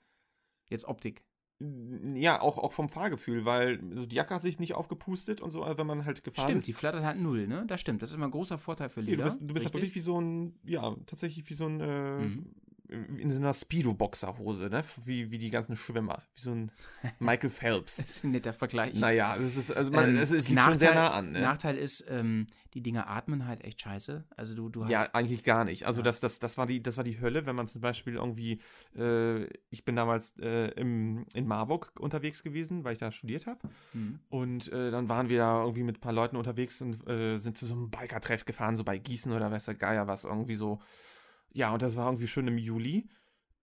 [0.69, 1.23] Jetzt Optik.
[1.59, 5.63] Ja, auch, auch vom Fahrgefühl, weil so die Jacke hat sich nicht aufgepustet und so,
[5.63, 6.67] also wenn man halt gefahren Stimmt, ist.
[6.67, 7.65] die flattert halt null, ne?
[7.67, 8.01] Das stimmt.
[8.03, 9.23] Das ist immer ein großer Vorteil für Ja, Leder.
[9.23, 12.19] du bist, du bist halt wirklich wie so ein, ja, tatsächlich wie so ein, äh,
[12.19, 12.45] Mhm.
[12.89, 14.83] In so einer Speedo-Boxerhose, ne?
[15.03, 16.21] Wie, wie die ganzen Schwimmer.
[16.35, 16.71] Wie so ein
[17.19, 17.97] Michael Phelps.
[17.97, 18.93] Das ist ein netter Vergleich.
[18.95, 21.41] naja, das ist, also man, Ähm, es, es liegt schon sehr nah an, ne?
[21.41, 24.23] Nachteil ist, ähm, die Dinger atmen halt echt scheiße.
[24.35, 24.91] Also du, du hast.
[24.91, 25.85] Ja, eigentlich gar nicht.
[25.85, 26.05] Also Ja.
[26.05, 28.59] das, das, das, war die, das war die Hölle, wenn man zum Beispiel irgendwie,
[28.95, 33.59] äh, ich bin damals äh, im, in Marburg unterwegs gewesen, weil ich da studiert habe.
[33.93, 34.19] Hm.
[34.29, 37.57] Und äh, dann waren wir da irgendwie mit ein paar Leuten unterwegs und äh, sind
[37.57, 40.79] zu so einem Biker-Treff gefahren, so bei Gießen oder weiß der Geier was, irgendwie so.
[41.51, 43.09] Ja, und das war irgendwie schön im Juli.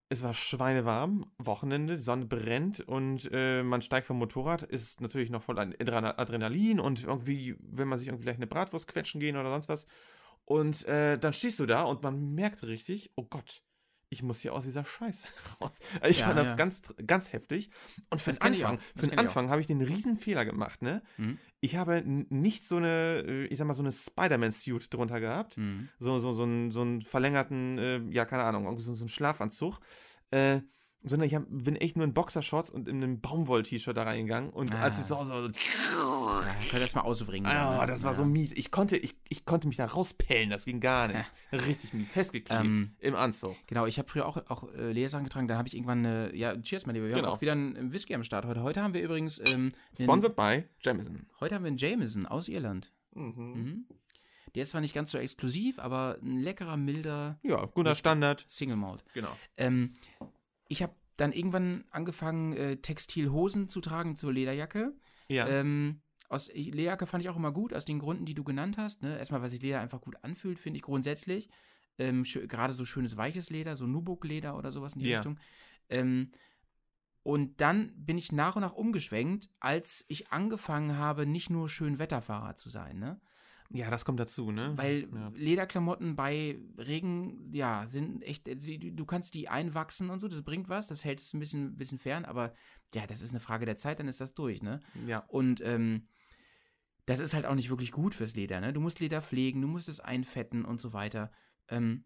[0.08, 5.30] Es war schweinewarm, Wochenende, die Sonne brennt und äh, man steigt vom Motorrad, ist natürlich
[5.30, 9.48] noch voll Adrenalin und irgendwie will man sich irgendwie gleich eine Bratwurst quetschen gehen oder
[9.48, 9.86] sonst was.
[10.44, 13.62] Und äh, dann stehst du da und man merkt richtig, oh Gott,
[14.14, 15.26] ich muss hier aus dieser Scheiße
[15.60, 15.78] raus.
[16.00, 16.54] Also ich Ja, fand das ja.
[16.56, 17.70] ganz, ganz heftig.
[18.10, 19.18] Und für Das den Anfang, für den.
[19.18, 21.02] Anfang habe ich den riesen Fehler gemacht, ne?
[21.16, 21.38] Mhm.
[21.60, 25.56] Ich habe nicht so eine, äh, ich sag mal, so eine Spider-Man-Suit drunter gehabt.
[25.56, 25.88] Hm.
[25.98, 29.80] So, so, so, einen, so einen verlängerten, äh, ja, keine Ahnung, so, so einen Schlafanzug.
[30.30, 30.60] Äh,
[31.04, 34.50] sondern ich hab, bin echt nur in Boxershorts und in einem Baumwoll-T-Shirt da reingegangen.
[34.50, 35.50] Und als ich so, so Ja,
[36.62, 37.46] könnt ihr das mal ausbringen.
[37.46, 38.16] ah, ja, das war ja.
[38.18, 38.52] so mies.
[38.52, 41.30] Ich konnte, ich, ich konnte mich da rauspellen, das ging gar nicht.
[41.52, 43.54] Richtig mies, festgeklebt Ähm, im Anzug.
[43.66, 45.46] Genau, ich habe früher auch, auch äh, Ledersachen getragen.
[45.46, 46.34] Dann habe ich irgendwann eine.
[46.34, 47.06] Ja, cheers, mein Lieber.
[47.08, 47.28] Wir Genau.
[47.28, 48.62] haben auch wieder einen Whisky am Start heute.
[48.62, 49.40] Heute haben wir übrigens.
[49.52, 51.26] Ähm, Sponsored by Jamison.
[51.40, 52.92] Heute haben wir einen Jameson aus Irland.
[53.14, 53.84] Mhm.
[54.54, 57.94] Der ist zwar nicht ganz so exklusiv, aber ein leckerer, milder Ja, guter.
[57.94, 58.44] Standard.
[58.46, 59.04] Single Malt.
[59.12, 59.36] Genau.
[59.56, 59.94] Ähm,
[60.74, 64.92] ich habe dann irgendwann angefangen, äh, Textilhosen zu tragen zur Lederjacke.
[65.28, 65.46] Ja.
[65.46, 69.02] Ähm, aus Lederjacke fand ich auch immer gut, aus den Gründen, die du genannt hast.
[69.02, 69.16] Ne?
[69.16, 71.48] Erstmal, weil sich Leder einfach gut anfühlt, finde ich grundsätzlich.
[71.96, 75.18] Ähm, Gerade so schönes weiches Leder, so Nubuk-Leder oder sowas in die ja.
[75.18, 75.38] Richtung.
[75.88, 76.32] Ähm,
[77.22, 82.00] und dann bin ich nach und nach umgeschwenkt, als ich angefangen habe, nicht nur schön
[82.00, 83.20] Wetterfahrer zu sein, ne?
[83.70, 84.72] Ja, das kommt dazu, ne?
[84.76, 85.32] Weil ja.
[85.34, 90.86] Lederklamotten bei Regen, ja, sind echt, du kannst die einwachsen und so, das bringt was,
[90.86, 92.54] das hält es ein bisschen, bisschen fern, aber
[92.94, 94.80] ja, das ist eine Frage der Zeit, dann ist das durch, ne?
[95.06, 95.24] Ja.
[95.28, 96.06] Und ähm,
[97.06, 98.72] das ist halt auch nicht wirklich gut fürs Leder, ne?
[98.72, 101.32] Du musst Leder pflegen, du musst es einfetten und so weiter.
[101.68, 102.04] Ähm,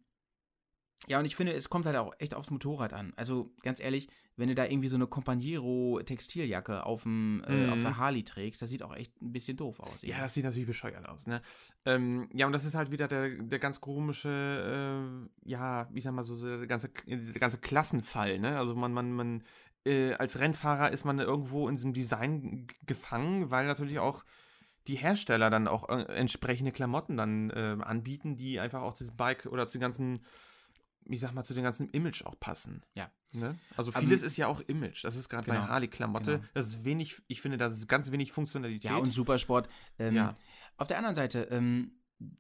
[1.06, 3.12] ja, und ich finde, es kommt halt auch echt aufs Motorrad an.
[3.16, 7.72] Also ganz ehrlich, wenn du da irgendwie so eine Companiero Textiljacke auf, dem, äh, mhm.
[7.72, 10.02] auf der Harley trägst, das sieht auch echt ein bisschen doof aus.
[10.02, 10.10] Irgendwie.
[10.10, 11.40] Ja, das sieht natürlich bescheuert aus, ne?
[11.84, 16.12] Ähm, ja, und das ist halt wieder der, der ganz komische, äh, ja, wie sag
[16.12, 18.58] mal so, der ganze, der ganze Klassenfall, ne?
[18.58, 19.44] Also man, man, man,
[19.84, 24.24] äh, als Rennfahrer ist man irgendwo in diesem Design gefangen, weil natürlich auch
[24.86, 29.46] die Hersteller dann auch äh, entsprechende Klamotten dann äh, anbieten, die einfach auch das Bike
[29.46, 30.20] oder zu den ganzen
[31.04, 32.82] ich sag mal, zu dem ganzen Image auch passen.
[32.94, 33.10] Ja.
[33.32, 33.58] Ne?
[33.76, 35.04] Also vieles um, ist ja auch Image.
[35.04, 36.38] Das ist gerade genau, bei Harley-Klamotte.
[36.38, 36.48] Genau.
[36.54, 38.90] Das ist wenig, ich finde, das ist ganz wenig Funktionalität.
[38.90, 39.68] Ja, und Supersport.
[39.98, 40.36] Ähm, ja.
[40.76, 41.92] Auf der anderen Seite, ähm,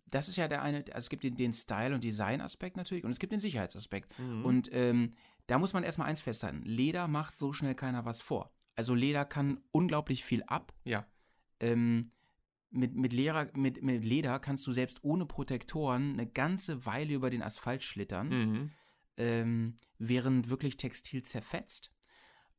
[0.06, 3.10] das ist ja der eine, also es gibt den, den Style- und Design-Aspekt natürlich und
[3.10, 4.18] es gibt den Sicherheitsaspekt.
[4.18, 4.44] Mhm.
[4.44, 5.14] Und ähm,
[5.46, 6.62] da muss man erstmal eins festhalten.
[6.64, 8.50] Leder macht so schnell keiner was vor.
[8.74, 10.72] Also Leder kann unglaublich viel ab.
[10.84, 11.06] Ja.
[11.60, 12.12] Ähm,
[12.70, 17.30] mit, mit, Leder, mit, mit Leder kannst du selbst ohne Protektoren eine ganze Weile über
[17.30, 18.70] den Asphalt schlittern, mhm.
[19.16, 21.92] ähm, während wirklich Textil zerfetzt.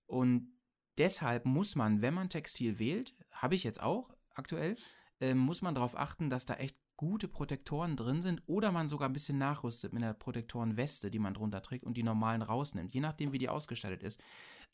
[0.06, 0.54] Und
[0.98, 4.78] deshalb muss man, wenn man Textil wählt, habe ich jetzt auch aktuell,
[5.20, 9.08] äh, muss man darauf achten, dass da echt gute Protektoren drin sind oder man sogar
[9.08, 13.00] ein bisschen nachrüstet mit einer Protektorenweste, die man drunter trägt und die normalen rausnimmt, je
[13.00, 14.22] nachdem, wie die ausgestattet ist.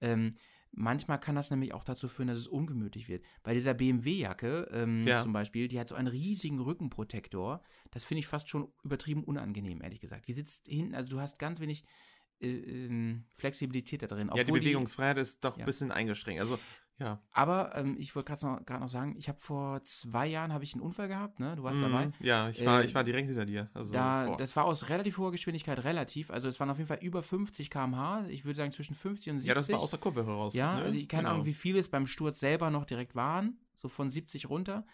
[0.02, 0.36] Ähm,
[0.78, 3.24] Manchmal kann das nämlich auch dazu führen, dass es ungemütlich wird.
[3.44, 5.22] Bei dieser BMW-Jacke ähm, ja.
[5.22, 7.62] zum Beispiel, die hat so einen riesigen Rückenprotektor.
[7.92, 10.28] Das finde ich fast schon übertrieben unangenehm, ehrlich gesagt.
[10.28, 11.86] Die sitzt hinten, also du hast ganz wenig
[12.42, 14.30] äh, äh, Flexibilität da drin.
[14.36, 15.64] Ja, die Bewegungsfreiheit die, ist doch ja.
[15.64, 16.42] ein bisschen eingeschränkt.
[16.42, 16.60] Also
[16.98, 17.22] ja.
[17.32, 20.74] Aber ähm, ich wollte gerade noch, noch sagen, ich habe vor zwei Jahren habe ich
[20.74, 21.56] einen Unfall gehabt, ne?
[21.58, 22.12] Du warst mm, dabei.
[22.20, 23.70] Ja, ich war, äh, ich war direkt hinter dir.
[23.74, 26.32] Also da, das war aus relativ hoher Geschwindigkeit relativ.
[26.32, 28.28] Also es waren auf jeden Fall über 50 km/h.
[28.30, 29.48] Ich würde sagen zwischen 50 und 70.
[29.48, 30.54] Ja, das war aus der Kurve heraus.
[30.54, 30.84] Ja, ne?
[30.84, 31.34] also ich keine genau.
[31.34, 33.60] Ahnung, wie viel es beim Sturz selber noch direkt waren.
[33.74, 34.86] So von 70 runter.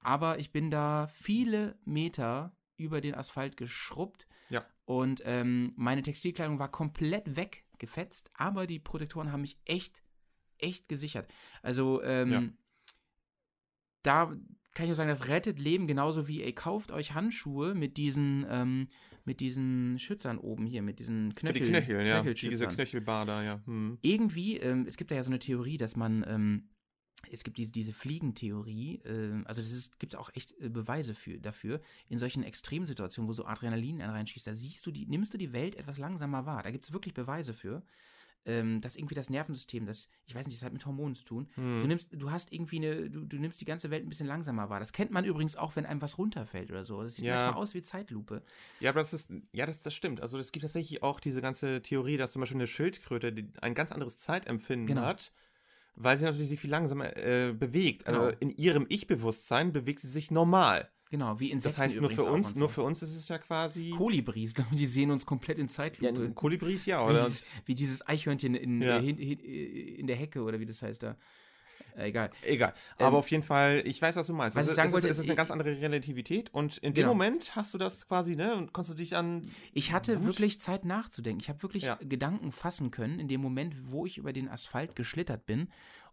[0.00, 4.28] Aber ich bin da viele Meter über den Asphalt geschrubbt.
[4.48, 4.64] Ja.
[4.84, 8.30] Und ähm, meine Textilkleidung war komplett weggefetzt.
[8.34, 10.04] Aber die Protektoren haben mich echt
[10.58, 11.32] echt gesichert.
[11.62, 12.42] Also, ähm, ja.
[14.02, 14.36] da
[14.78, 18.46] kann ich nur sagen, das rettet Leben genauso wie, ey, kauft euch Handschuhe mit diesen,
[18.48, 18.88] ähm,
[19.24, 22.22] mit diesen Schützern oben hier, mit diesen Knöchel, Für die Knöchel, ja.
[22.22, 23.60] Diese Knöchelbader, ja.
[23.64, 23.98] Hm.
[24.02, 26.68] Irgendwie, ähm, es gibt da ja so eine Theorie, dass man, ähm,
[27.32, 31.38] es gibt diese, diese Fliegentheorie, äh, also das gibt es auch echt äh, Beweise für,
[31.38, 35.52] dafür, in solchen Extremsituationen, wo so Adrenalin reinschießt, da siehst du die, nimmst du die
[35.52, 36.62] Welt etwas langsamer wahr.
[36.62, 37.82] Da gibt es wirklich Beweise für
[38.44, 41.48] ähm, dass irgendwie das Nervensystem, das, ich weiß nicht, das hat mit Hormonen zu tun.
[41.54, 41.82] Hm.
[41.82, 44.70] Du nimmst, du hast irgendwie eine, du, du nimmst die ganze Welt ein bisschen langsamer
[44.70, 44.80] wahr.
[44.80, 47.02] Das kennt man übrigens auch, wenn einem was runterfällt oder so.
[47.02, 47.34] Das sieht ja.
[47.34, 48.42] manchmal aus wie Zeitlupe.
[48.80, 50.20] Ja, aber das ist, ja, das, das stimmt.
[50.20, 53.92] Also es gibt tatsächlich auch diese ganze Theorie, dass zum Beispiel eine Schildkröte ein ganz
[53.92, 55.02] anderes Zeitempfinden genau.
[55.02, 55.32] hat
[56.00, 58.06] weil sie natürlich sich viel langsamer äh, bewegt.
[58.06, 58.30] Also genau.
[58.30, 60.88] Also in ihrem Ich-Bewusstsein bewegt sie sich normal.
[61.10, 63.94] Genau, wie Insekten Das heißt, nur für uns, nur für uns ist es ja quasi.
[63.96, 66.24] Kolibris, glaube ich, die sehen uns komplett in Zeitlupe.
[66.24, 67.20] Ja, Kolibris, ja, oder?
[67.20, 68.98] Wie dieses, wie dieses Eichhörnchen in, ja.
[68.98, 71.16] in, in, der Hecke oder wie das heißt da.
[71.96, 72.30] Äh, egal.
[72.42, 72.74] Egal.
[72.98, 74.54] Aber ähm, auf jeden Fall, ich weiß, was du meinst.
[74.54, 77.08] Was es, ich sagen wollte, es ist eine ganz andere Relativität und in dem genau.
[77.14, 79.50] Moment hast du das quasi, ne, und konntest du dich an.
[79.72, 80.26] Ich hatte gut?
[80.26, 81.40] wirklich Zeit nachzudenken.
[81.40, 81.98] Ich habe wirklich ja.
[82.02, 85.68] Gedanken fassen können in dem Moment, wo ich über den Asphalt geschlittert bin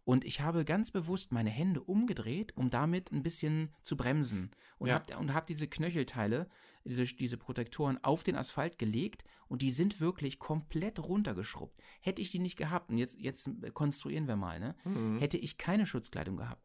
[0.06, 4.52] und ich habe ganz bewusst meine Hände umgedreht, um damit ein bisschen zu bremsen.
[4.78, 5.02] Und ja.
[5.02, 6.48] habe hab diese Knöchelteile,
[6.86, 11.82] diese, diese Protektoren auf den Asphalt gelegt und die sind wirklich komplett runtergeschrubbt.
[12.02, 14.76] Hätte ich die nicht gehabt, und jetzt, jetzt konstruieren wir mal, ne?
[14.86, 15.18] Mhm.
[15.18, 16.62] Hätte ich keine Schutzkleidung gehabt.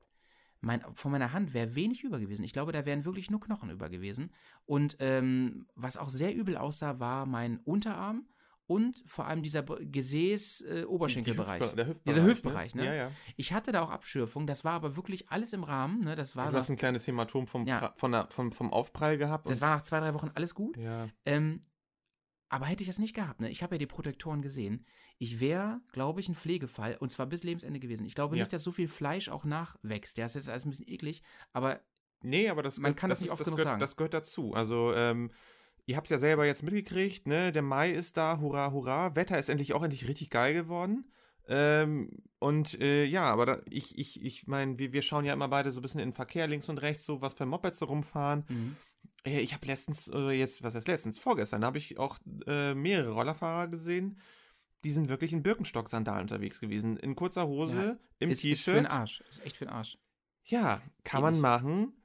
[0.60, 2.44] Mein, von meiner Hand wäre wenig über gewesen.
[2.44, 4.30] Ich glaube, da wären wirklich nur Knochen über gewesen.
[4.66, 8.26] Und ähm, was auch sehr übel aussah, war mein Unterarm
[8.70, 11.60] und vor allem dieser Gesäß-Oberschenkelbereich.
[11.60, 12.82] Äh, Hüfte, dieser Hüftbereich, ne?
[12.82, 12.86] ne?
[12.86, 13.10] Ja, ja.
[13.36, 16.14] Ich hatte da auch Abschürfung, das war aber wirklich alles im Rahmen, ne?
[16.14, 17.92] Das war du hast ein kleines Hämatom vom, ja.
[17.96, 19.50] von der, vom, vom Aufprall gehabt.
[19.50, 20.76] Das war nach zwei, drei Wochen alles gut.
[20.76, 21.08] Ja.
[21.24, 21.66] Ähm,
[22.48, 23.50] aber hätte ich das nicht gehabt, ne?
[23.50, 24.86] Ich habe ja die Protektoren gesehen.
[25.18, 28.06] Ich wäre, glaube ich, ein Pflegefall und zwar bis Lebensende gewesen.
[28.06, 30.16] Ich glaube nicht, dass so viel Fleisch auch nachwächst.
[30.16, 31.80] Ja, das ist alles ein bisschen eklig, aber.
[32.22, 33.80] Nee, aber das, man kann das, das nicht oft das genug gehört, sagen.
[33.80, 34.54] Das gehört dazu.
[34.54, 35.32] Also, ähm,
[35.90, 37.50] Ihr habt es ja selber jetzt mitgekriegt, ne?
[37.50, 39.16] Der Mai ist da, hurra, hurra.
[39.16, 41.10] Wetter ist endlich auch endlich richtig geil geworden.
[41.48, 45.48] Ähm, und äh, ja, aber da, ich, ich, ich meine, wir, wir schauen ja immer
[45.48, 47.86] beide so ein bisschen in den Verkehr links und rechts, so was für Mopeds so
[47.86, 48.44] rumfahren.
[48.48, 48.76] Mhm.
[49.24, 53.10] Äh, ich habe letztens, äh, jetzt, was heißt letztens, vorgestern, habe ich auch äh, mehrere
[53.10, 54.20] Rollerfahrer gesehen,
[54.84, 56.98] die sind wirklich in Birkenstock-Sandalen unterwegs gewesen.
[56.98, 58.52] In kurzer Hose, ja, im T-Shirt.
[58.52, 59.24] Ist für den Arsch.
[59.28, 59.98] Ist echt für den Arsch.
[60.44, 61.32] Ja, kann Ewig.
[61.32, 61.99] man machen.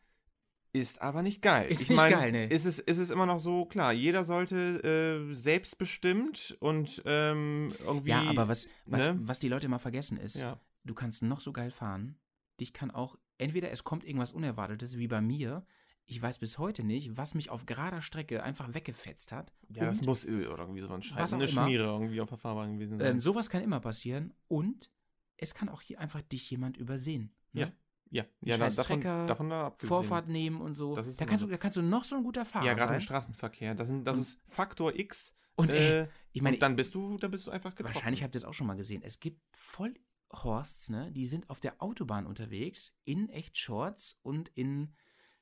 [0.76, 1.72] Ist aber nicht geil.
[1.72, 2.48] Ist ich nicht mein, geil, ne?
[2.48, 8.10] Ist es, ist es immer noch so, klar, jeder sollte äh, selbstbestimmt und ähm, irgendwie.
[8.10, 9.18] Ja, aber was, was, ne?
[9.22, 10.60] was die Leute immer vergessen ist, ja.
[10.84, 12.18] du kannst noch so geil fahren.
[12.60, 15.66] Dich kann auch, entweder es kommt irgendwas Unerwartetes, wie bei mir.
[16.08, 19.54] Ich weiß bis heute nicht, was mich auf gerader Strecke einfach weggefetzt hat.
[19.70, 22.74] Ja, das muss Öl oder irgendwie so ein Scheiß, eine Schmiere irgendwie auf der Fahrbahn
[22.74, 23.14] gewesen sein.
[23.14, 24.92] Ähm, sowas kann immer passieren und
[25.38, 27.34] es kann auch hier einfach dich jemand übersehen.
[27.54, 27.62] Ne?
[27.62, 27.72] Ja.
[28.12, 29.88] Ja, ja da, davon, davon abgesehen.
[29.88, 30.96] Vorfahrt nehmen und so.
[30.96, 32.78] Da kannst, du, da kannst du noch so ein guter Fahrer sein.
[32.78, 33.76] Ja, gerade im Straßenverkehr.
[33.76, 35.36] Das, sind, das ist Faktor X.
[35.56, 37.96] Und, äh, ey, ich meine, dann bist du, dann bist du einfach getroffen.
[37.96, 39.02] Wahrscheinlich habt ihr es auch schon mal gesehen.
[39.04, 41.12] Es gibt Vollhorsts, ne?
[41.12, 44.94] Die sind auf der Autobahn unterwegs in echt Shorts und in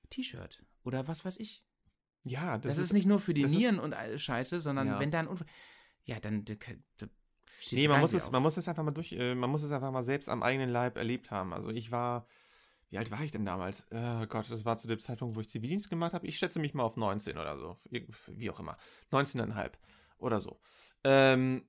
[0.09, 1.63] T-Shirt oder was weiß ich.
[2.23, 4.99] Ja, das, das ist, ist, nicht nur für die Nieren ist, und Scheiße, sondern ja.
[4.99, 5.47] wenn da ein Unfall.
[6.05, 6.45] Ja, dann.
[6.45, 6.55] Da,
[6.97, 7.07] da,
[7.71, 9.91] nee, man muss, es, man muss es einfach mal durch, äh, man muss es einfach
[9.91, 11.53] mal selbst am eigenen Leib erlebt haben.
[11.53, 12.27] Also ich war
[12.93, 13.87] wie alt war ich denn damals?
[13.89, 16.27] Oh Gott, das war zu dem Zeitpunkt, wo ich Zivildienst gemacht habe.
[16.27, 17.75] Ich schätze mich mal auf 19 oder so.
[17.89, 18.77] Wie auch immer.
[19.11, 19.71] 19,5
[20.19, 20.59] oder so.
[21.03, 21.63] Ähm,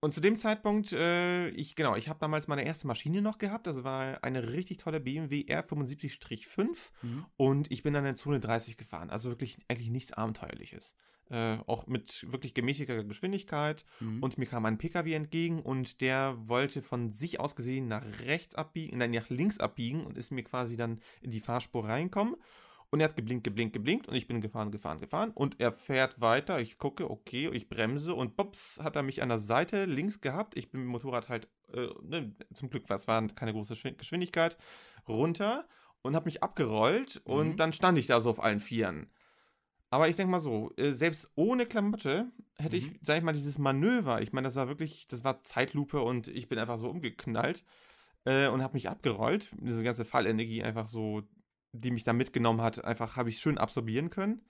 [0.00, 3.68] und zu dem Zeitpunkt, äh, ich, genau, ich habe damals meine erste Maschine noch gehabt.
[3.68, 6.66] Das war eine richtig tolle BMW R75-5.
[7.02, 7.26] Mhm.
[7.36, 9.10] Und ich bin dann in Zone 30 gefahren.
[9.10, 10.96] Also wirklich eigentlich nichts Abenteuerliches
[11.30, 13.84] äh, auch mit wirklich gemäßigter Geschwindigkeit.
[14.00, 14.22] Mhm.
[14.22, 18.54] Und mir kam ein PKW entgegen und der wollte von sich aus gesehen nach rechts
[18.54, 22.36] abbiegen, nein, nach links abbiegen und ist mir quasi dann in die Fahrspur reinkommen.
[22.90, 25.32] Und er hat geblinkt, geblinkt, geblinkt und ich bin gefahren, gefahren, gefahren.
[25.34, 26.60] Und er fährt weiter.
[26.60, 30.56] Ich gucke, okay, ich bremse und bops, hat er mich an der Seite links gehabt.
[30.56, 34.56] Ich bin mit dem Motorrad halt, äh, ne, zum Glück, was war keine große Geschwindigkeit,
[35.08, 35.66] runter
[36.02, 37.32] und habe mich abgerollt mhm.
[37.32, 39.10] und dann stand ich da so auf allen Vieren.
[39.94, 42.82] Aber ich denke mal so, äh, selbst ohne Klamotte hätte mhm.
[42.82, 46.26] ich, sag ich mal, dieses Manöver, ich meine, das war wirklich, das war Zeitlupe und
[46.26, 47.64] ich bin einfach so umgeknallt
[48.24, 49.50] äh, und habe mich abgerollt.
[49.56, 51.22] Diese ganze Fallenergie einfach so,
[51.70, 54.44] die mich da mitgenommen hat, einfach habe ich schön absorbieren können.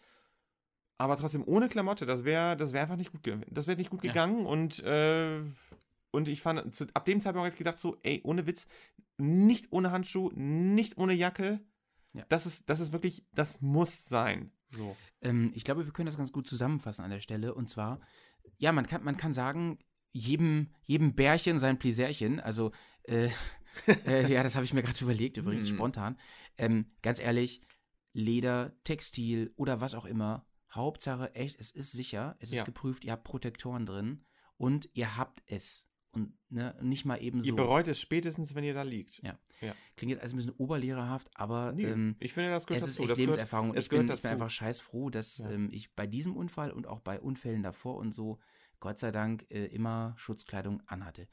[0.97, 4.01] Aber trotzdem ohne Klamotte, das wäre das wäre einfach nicht gut, das wäre nicht gut
[4.01, 4.47] gegangen ja.
[4.47, 5.43] und äh,
[6.11, 8.67] und ich fand, zu, ab dem Zeitpunkt habe ich gedacht so, ey, ohne Witz,
[9.19, 11.61] nicht ohne Handschuh, nicht ohne Jacke,
[12.15, 12.25] ja.
[12.31, 14.51] das ist, das ist wirklich, das muss sein.
[14.77, 14.97] So.
[15.21, 17.55] Ähm, ich glaube, wir können das ganz gut zusammenfassen an der Stelle.
[17.55, 18.01] Und zwar,
[18.59, 19.79] ja, man kann, man kann sagen,
[20.13, 22.41] jedem, jedem Bärchen sein Plisärchen.
[22.41, 22.73] Also,
[23.05, 23.31] äh,
[24.07, 25.77] äh, ja, das habe ich mir gerade überlegt, übrigens mhm.
[25.77, 26.19] spontan.
[26.57, 27.63] Ähm, ganz ehrlich,
[28.13, 30.47] Leder, Textil oder was auch immer.
[30.71, 32.65] Hauptsache, echt, es ist sicher, es ist ja.
[32.65, 34.25] geprüft, ihr habt Protektoren drin
[34.57, 35.89] und ihr habt es.
[36.15, 37.49] Und ne, nicht mal eben so.
[37.49, 39.23] Ihr bereut es spätestens, wenn ihr da liegt.
[39.23, 39.39] Ja.
[39.61, 39.75] ja.
[39.97, 43.03] Klingt jetzt also ein bisschen oberlehrerhaft, aber nee, ähm, ich finde, das gehört es dazu.
[43.03, 43.71] ist echt das Lebenserfahrung.
[43.71, 45.51] Gehört, ich, bin, ich bin einfach scheißfroh, dass ja.
[45.51, 48.39] ähm, ich bei diesem Unfall und auch bei Unfällen davor und so,
[48.81, 51.29] Gott sei Dank, äh, immer Schutzkleidung anhatte.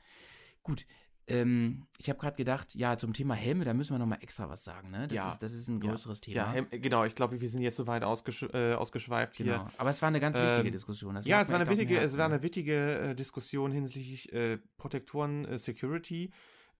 [0.63, 0.85] Gut,
[1.27, 4.63] ähm, ich habe gerade gedacht, ja, zum Thema Helme, da müssen wir nochmal extra was
[4.63, 5.07] sagen, ne?
[5.07, 5.29] Das, ja.
[5.29, 6.21] ist, das ist ein größeres ja.
[6.21, 6.35] Thema.
[6.35, 9.65] Ja, Helm, genau, ich glaube, wir sind jetzt so weit ausgesch äh, ausgeschweift genau.
[9.65, 9.71] hier.
[9.77, 11.15] Aber es war eine ganz wichtige ähm, Diskussion.
[11.15, 15.45] Das ja, es war, eine wichtige, es war eine wichtige äh, Diskussion hinsichtlich äh, Protektoren
[15.45, 16.31] äh, Security.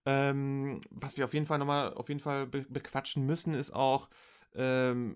[0.06, 4.10] Ähm, was wir auf jeden Fall nochmal auf jeden Fall be bequatschen müssen, ist auch
[4.56, 5.15] ähm,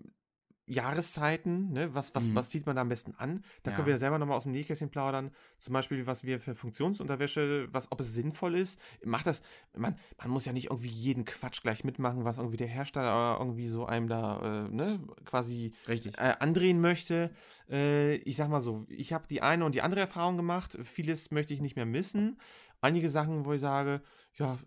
[0.66, 1.94] Jahreszeiten, ne?
[1.94, 2.34] was, was, mhm.
[2.34, 3.44] was zieht man da am besten an?
[3.62, 3.76] Da ja.
[3.76, 5.30] können wir selber nochmal aus dem Nähkästchen plaudern.
[5.58, 8.80] Zum Beispiel, was wir für Funktionsunterwäsche, was, ob es sinnvoll ist.
[9.04, 9.42] Macht das,
[9.76, 13.68] man, man muss ja nicht irgendwie jeden Quatsch gleich mitmachen, was irgendwie der Hersteller irgendwie
[13.68, 17.30] so einem da, äh, ne, quasi äh, andrehen möchte.
[17.70, 20.76] Äh, ich sag mal so, ich habe die eine und die andere Erfahrung gemacht.
[20.82, 22.38] Vieles möchte ich nicht mehr missen.
[22.80, 24.02] Einige Sachen, wo ich sage,
[24.34, 24.58] ja,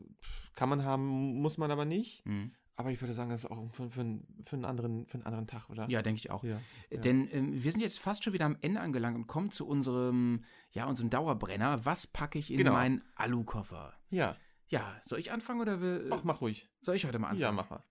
[0.55, 2.25] kann man haben, muss man aber nicht.
[2.25, 2.51] Mhm.
[2.79, 4.05] Aber ich würde sagen, das ist auch für, für,
[4.45, 5.89] für, einen, anderen, für einen anderen Tag, oder?
[5.89, 6.45] Ja, denke ich auch.
[6.45, 7.01] Ja, ja.
[7.01, 10.45] Denn ähm, wir sind jetzt fast schon wieder am Ende angelangt und kommen zu unserem,
[10.71, 11.85] ja, unserem Dauerbrenner.
[11.85, 12.71] Was packe ich in genau.
[12.71, 13.95] meinen Alukoffer?
[14.11, 14.37] Ja.
[14.69, 16.69] Ja, soll ich anfangen oder will, Ach, mach ruhig.
[16.79, 17.41] Soll ich heute mal anfangen?
[17.41, 17.83] Ja, mach mal.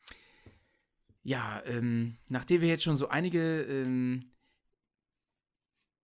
[1.23, 4.33] Ja, ähm, nachdem wir jetzt schon so einige ähm,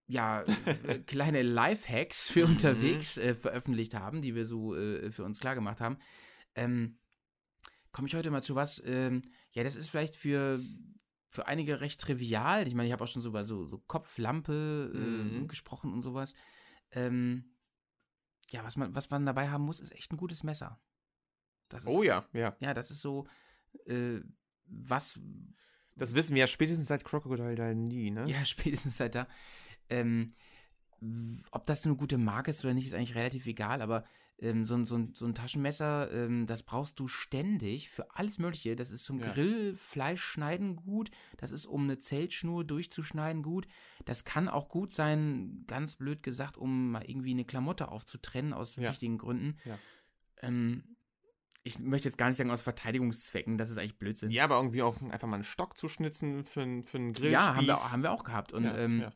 [0.09, 2.53] ja, äh, kleine Lifehacks für mhm.
[2.53, 5.97] unterwegs äh, veröffentlicht haben, die wir so äh, für uns klar gemacht haben,
[6.55, 6.99] ähm,
[7.95, 10.61] komme ich heute mal zu was, ähm, ja, das ist vielleicht für,
[11.29, 12.67] für einige recht trivial.
[12.67, 15.49] Ich meine, ich habe auch schon so über so, so Kopflampe äh, mhm.
[15.49, 16.35] gesprochen und sowas.
[16.91, 17.55] Ähm,
[18.51, 20.81] ja, was man, was man dabei haben muss, ist echt ein gutes Messer.
[21.73, 22.57] Ist, oh ja, ja.
[22.61, 23.27] Ja, das ist so,
[23.87, 24.21] äh,
[24.67, 25.19] was.
[25.97, 28.27] Das wissen wir ja spätestens seit Crocodile Dundee, ne?
[28.29, 29.29] Ja, spätestens seit da.
[29.89, 30.35] Ähm,
[31.53, 34.05] ob das eine gute Marke ist oder nicht, ist eigentlich relativ egal, aber
[34.45, 38.77] ähm, so, so, so ein Taschenmesser, ähm, das brauchst du ständig für alles Mögliche.
[38.77, 39.33] Das ist zum ja.
[39.33, 43.67] Grillfleisch schneiden gut, das ist um eine Zeltschnur durchzuschneiden gut.
[44.05, 48.77] Das kann auch gut sein, ganz blöd gesagt, um mal irgendwie eine Klamotte aufzutrennen aus
[48.77, 48.91] ja.
[48.91, 49.57] wichtigen Gründen.
[49.65, 49.79] Ja.
[50.43, 50.97] Ähm,
[51.63, 54.31] ich möchte jetzt gar nicht sagen aus Verteidigungszwecken, das ist eigentlich Blödsinn.
[54.31, 57.31] Ja, aber irgendwie auch einfach mal einen Stock zu schnitzen für, für einen Grill.
[57.31, 58.53] Ja, haben wir, haben wir auch gehabt.
[58.53, 59.11] Und ähm,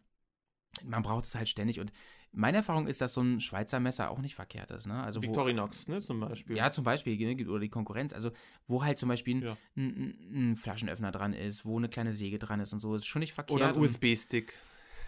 [0.83, 1.79] man braucht es halt ständig.
[1.79, 1.93] Und
[2.33, 4.87] meine Erfahrung ist, dass so ein Schweizer Messer auch nicht verkehrt ist.
[4.87, 5.03] Ne?
[5.03, 6.57] Also Victorinox, ne, zum Beispiel.
[6.57, 8.13] Ja, zum Beispiel, ne, oder die Konkurrenz.
[8.13, 8.31] Also,
[8.67, 9.57] wo halt zum Beispiel ja.
[9.77, 13.07] ein, ein, ein, Flaschenöffner dran ist, wo eine kleine Säge dran ist und so, ist
[13.07, 13.61] schon nicht verkehrt.
[13.61, 14.53] Oder ein USB-Stick.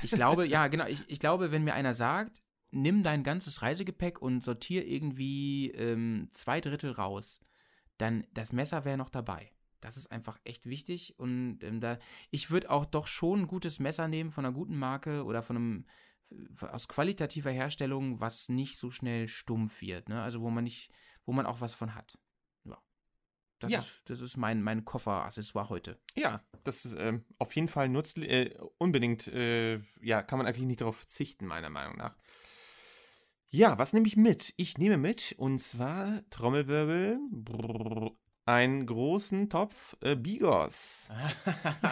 [0.03, 0.87] Ich glaube, ja, genau.
[0.87, 6.29] Ich, ich glaube, wenn mir einer sagt, nimm dein ganzes Reisegepäck und sortier irgendwie ähm,
[6.33, 7.41] zwei Drittel raus,
[7.99, 9.51] dann das Messer wäre noch dabei.
[9.81, 11.99] Das ist einfach echt wichtig und ähm, da
[12.31, 15.57] ich würde auch doch schon ein gutes Messer nehmen von einer guten Marke oder von
[15.57, 15.87] einem
[16.61, 20.23] aus qualitativer Herstellung, was nicht so schnell stumpf wird, ne?
[20.23, 20.91] Also wo man nicht,
[21.25, 22.19] wo man auch was von hat.
[22.65, 22.79] Ja.
[23.59, 23.81] Das, ja.
[23.81, 26.01] Ist, das ist mein, mein Kofferaccessoire heute.
[26.15, 30.67] Ja, das ist ähm, auf jeden Fall nützlich, äh, unbedingt, äh, ja, kann man eigentlich
[30.67, 32.17] nicht darauf verzichten, meiner Meinung nach.
[33.49, 34.55] Ja, was nehme ich mit?
[34.57, 38.13] Ich nehme mit, und zwar Trommelwirbel, brrr,
[38.53, 41.09] einen großen Topf äh, Bigos.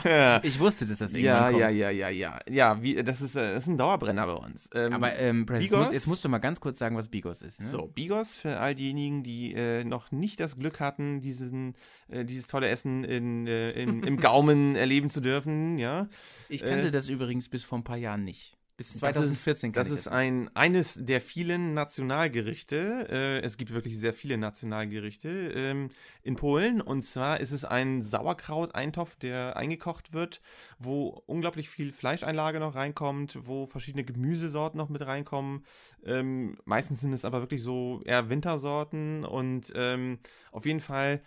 [0.42, 1.60] ich wusste, dass das irgendwann ja, kommt.
[1.60, 2.82] Ja, ja, ja, ja, ja.
[2.82, 4.68] Wie, das, ist, äh, das ist ein Dauerbrenner bei uns.
[4.74, 7.42] Ähm, Aber ähm, Bigos, jetzt, musst, jetzt, musst, du mal ganz kurz sagen, was Bigos
[7.42, 7.60] ist.
[7.60, 7.68] Ne?
[7.68, 11.74] So, Bigos für all diejenigen, die äh, noch nicht das Glück hatten, diesen,
[12.08, 15.78] äh, dieses tolle Essen in, äh, in im Gaumen erleben zu dürfen.
[15.78, 16.08] Ja.
[16.48, 18.57] Ich kannte äh, das übrigens bis vor ein paar Jahren nicht.
[18.78, 23.08] Bis 2014 Das ist, das ist ein, eines der vielen Nationalgerichte.
[23.10, 25.90] Äh, es gibt wirklich sehr viele Nationalgerichte ähm,
[26.22, 26.80] in Polen.
[26.80, 30.40] Und zwar ist es ein Sauerkraut-Eintopf, der eingekocht wird,
[30.78, 35.66] wo unglaublich viel Fleischeinlage noch reinkommt, wo verschiedene Gemüsesorten noch mit reinkommen.
[36.04, 39.24] Ähm, meistens sind es aber wirklich so eher Wintersorten.
[39.24, 40.20] Und ähm,
[40.52, 41.24] auf jeden Fall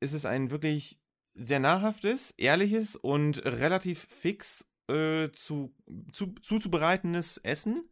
[0.00, 0.98] ist es ein wirklich
[1.34, 5.74] sehr nahrhaftes, ehrliches und relativ fix äh, zu,
[6.12, 7.88] zu, zuzubereitendes Essen,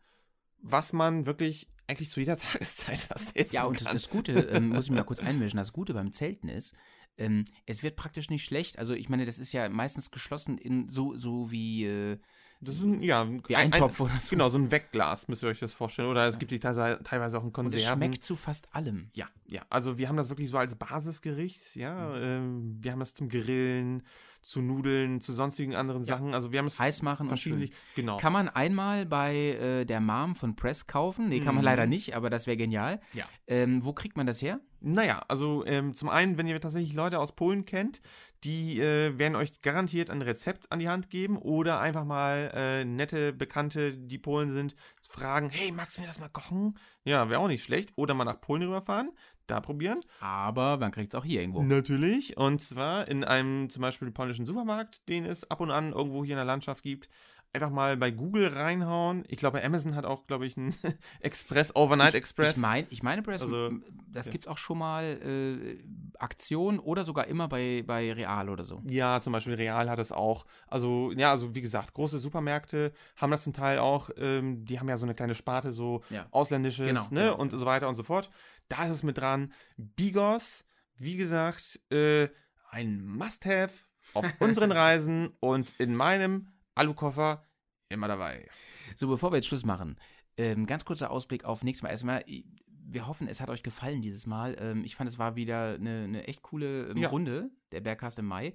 [0.60, 3.92] was man wirklich eigentlich zu jeder Tageszeit fast essen Ja, und kann.
[3.92, 6.74] Das, das Gute, ähm, muss ich mir kurz einmischen, das Gute beim Zelten ist,
[7.16, 8.78] ähm, es wird praktisch nicht schlecht.
[8.78, 12.18] Also ich meine, das ist ja meistens geschlossen in so, so wie äh,
[12.60, 14.30] das ist ein, ja, wie ein, ein Topf oder so.
[14.30, 16.08] Genau, so ein Wegglas, müsst ihr euch das vorstellen.
[16.08, 16.38] Oder es ja.
[16.40, 17.86] gibt die teilweise auch in Konserven.
[17.86, 19.10] Und es schmeckt zu fast allem.
[19.14, 19.62] Ja, ja.
[19.70, 22.08] Also wir haben das wirklich so als Basisgericht, ja.
[22.08, 22.14] Mhm.
[22.16, 24.02] Ähm, wir haben das zum Grillen,
[24.48, 26.16] zu Nudeln, zu sonstigen anderen ja.
[26.16, 26.32] Sachen.
[26.32, 27.68] Also wir haben es heiß machen und schön.
[27.94, 28.16] Genau.
[28.16, 31.28] Kann man einmal bei äh, der Mom von Press kaufen?
[31.28, 31.66] Nee, kann man mhm.
[31.66, 32.98] leider nicht, aber das wäre genial.
[33.12, 33.26] Ja.
[33.46, 34.58] Ähm, wo kriegt man das her?
[34.80, 38.00] Naja, also ähm, zum einen, wenn ihr tatsächlich Leute aus Polen kennt,
[38.42, 42.84] die äh, werden euch garantiert ein Rezept an die Hand geben oder einfach mal äh,
[42.86, 46.78] nette Bekannte, die Polen sind, fragen, hey, magst du mir das mal kochen?
[47.04, 47.92] Ja, wäre auch nicht schlecht.
[47.96, 49.10] Oder mal nach Polen rüberfahren,
[49.50, 50.00] da probieren.
[50.20, 51.62] Aber man kriegt es auch hier irgendwo.
[51.62, 52.36] Natürlich.
[52.36, 56.34] Und zwar in einem zum Beispiel polnischen Supermarkt, den es ab und an irgendwo hier
[56.34, 57.08] in der Landschaft gibt
[57.52, 59.24] einfach mal bei Google reinhauen.
[59.28, 60.74] Ich glaube, Amazon hat auch, glaube ich, einen
[61.20, 62.56] Express, Overnight ich, Express.
[62.56, 63.70] Ich, mein, ich meine, Press, also,
[64.12, 64.32] das ja.
[64.32, 65.78] gibt es auch schon mal äh,
[66.18, 68.82] Aktionen oder sogar immer bei, bei Real oder so.
[68.86, 70.44] Ja, zum Beispiel Real hat es auch.
[70.66, 74.10] Also, ja, also wie gesagt, große Supermärkte haben das zum Teil auch.
[74.16, 76.26] Ähm, die haben ja so eine kleine Sparte, so ja.
[76.30, 77.36] ausländisches, genau, ne, genau.
[77.36, 78.30] und so weiter und so fort.
[78.68, 79.52] Da ist es mit dran.
[79.76, 80.64] Bigos,
[80.96, 82.28] wie gesagt, äh,
[82.70, 83.72] ein Must-Have
[84.14, 87.44] auf unseren Reisen und in meinem Alukoffer
[87.88, 88.48] immer dabei.
[88.96, 89.96] So, bevor wir jetzt Schluss machen,
[90.36, 91.90] ähm, ganz kurzer Ausblick auf nächstes Mal.
[91.90, 94.56] Erstmal, wir hoffen, es hat euch gefallen dieses Mal.
[94.58, 97.08] Ähm, ich fand, es war wieder eine, eine echt coole ähm, ja.
[97.08, 98.54] Runde, der Bergcast im Mai.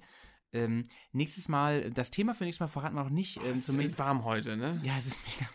[0.54, 3.38] Ähm, nächstes Mal, das Thema für nächstes Mal verraten wir noch nicht.
[3.38, 4.80] Ähm, es zumindest, ist warm heute, ne?
[4.82, 5.50] Ja, es ist mega.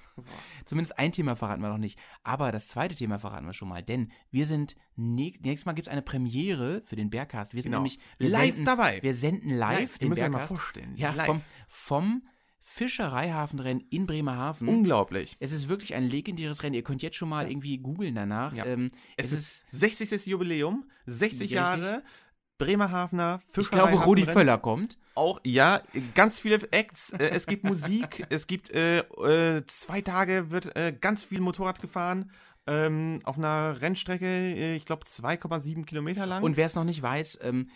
[0.66, 1.98] Zumindest ein Thema verraten wir noch nicht.
[2.24, 3.82] Aber das zweite Thema verraten wir schon mal.
[3.82, 7.54] Denn wir sind, nächstes Mal gibt es eine Premiere für den Bergcast.
[7.54, 7.84] Wir sind genau.
[7.84, 9.02] nämlich live senden, dabei.
[9.02, 10.20] Wir senden live ja, den Bergcast.
[10.20, 10.94] Ja, mal vorstellen.
[10.98, 11.26] Ja, live.
[11.26, 12.22] vom, vom
[12.62, 14.68] Fischereihafenrennen in Bremerhaven.
[14.68, 15.38] Unglaublich.
[15.40, 16.76] Es ist wirklich ein legendäres Rennen.
[16.76, 17.50] Ihr könnt jetzt schon mal ja.
[17.50, 18.54] irgendwie googeln danach.
[18.54, 18.66] Ja.
[18.66, 20.28] Ähm, es, es, ist 60.
[20.28, 22.04] Jubiläum, 60 Jahre.
[22.60, 23.94] Bremerhavener Fischereihafen.
[23.94, 25.00] Ich glaube, Rudi Völler kommt.
[25.16, 25.82] Auch, ja,
[26.14, 27.12] ganz viele Acts.
[27.14, 31.82] Äh, es gibt Musik, es gibt äh, äh, zwei Tage wird äh, ganz viel Motorrad
[31.82, 32.32] gefahren.
[32.68, 36.44] Ähm, auf einer Rennstrecke, ich glaube, 2,7 Kilometer lang.
[36.44, 37.70] Und wer es noch nicht weiß, ähm,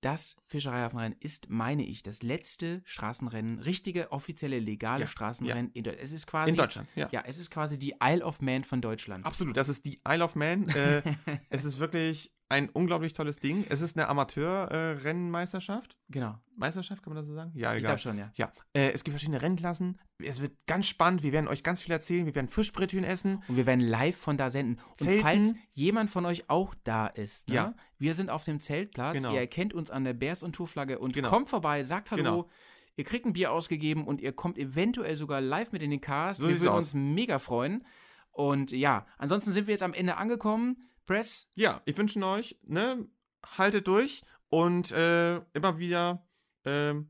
[0.00, 5.72] das Fischereihafenrennen ist, meine ich, das letzte Straßenrennen, richtige, offizielle, legale ja, Straßenrennen ja.
[5.74, 6.04] in Deutschland.
[6.04, 6.50] Es ist quasi.
[6.50, 7.08] In Deutschland, ja.
[7.10, 9.26] Ja, es ist quasi die Isle of Man von Deutschland.
[9.26, 10.68] Absolut, das ist die Isle of Man.
[10.68, 11.02] äh,
[11.50, 13.66] es ist wirklich ein unglaublich tolles Ding.
[13.68, 15.92] Es ist eine Amateur-Rennmeisterschaft.
[15.92, 16.38] Äh, genau.
[16.56, 17.52] Meisterschaft, kann man das so sagen?
[17.54, 17.76] Ja, egal.
[17.76, 18.32] Ich glaube schon, ja.
[18.34, 19.98] Ja, äh, es gibt verschiedene Rennklassen.
[20.18, 21.22] Es wird ganz spannend.
[21.22, 22.26] Wir werden euch ganz viel erzählen.
[22.26, 23.42] Wir werden Fischbrötchen essen.
[23.48, 24.78] Und wir werden live von da senden.
[24.94, 25.14] Zelten.
[25.14, 27.54] Und falls jemand von euch auch da ist, ne?
[27.54, 27.74] ja.
[27.98, 29.14] wir sind auf dem Zeltplatz.
[29.14, 29.32] Genau.
[29.32, 31.28] Ihr erkennt uns an der Bears- und Tourflagge und Genau.
[31.28, 32.22] kommt vorbei, sagt Hallo.
[32.22, 32.48] Genau.
[32.96, 36.40] Ihr kriegt ein Bier ausgegeben und ihr kommt eventuell sogar live mit in den Cast.
[36.40, 36.86] So wir würden aus.
[36.86, 37.86] uns mega freuen.
[38.32, 40.88] Und ja, ansonsten sind wir jetzt am Ende angekommen.
[41.08, 43.08] Press, Ja, ich wünsche euch, ne,
[43.56, 46.22] haltet durch und äh, immer wieder,
[46.66, 47.08] ähm,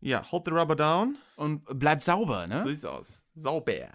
[0.00, 1.16] ja, hold the rubber down.
[1.36, 2.64] und bleibt sauber, ne?
[2.64, 3.24] So sieht's aus.
[3.36, 3.92] Sauber.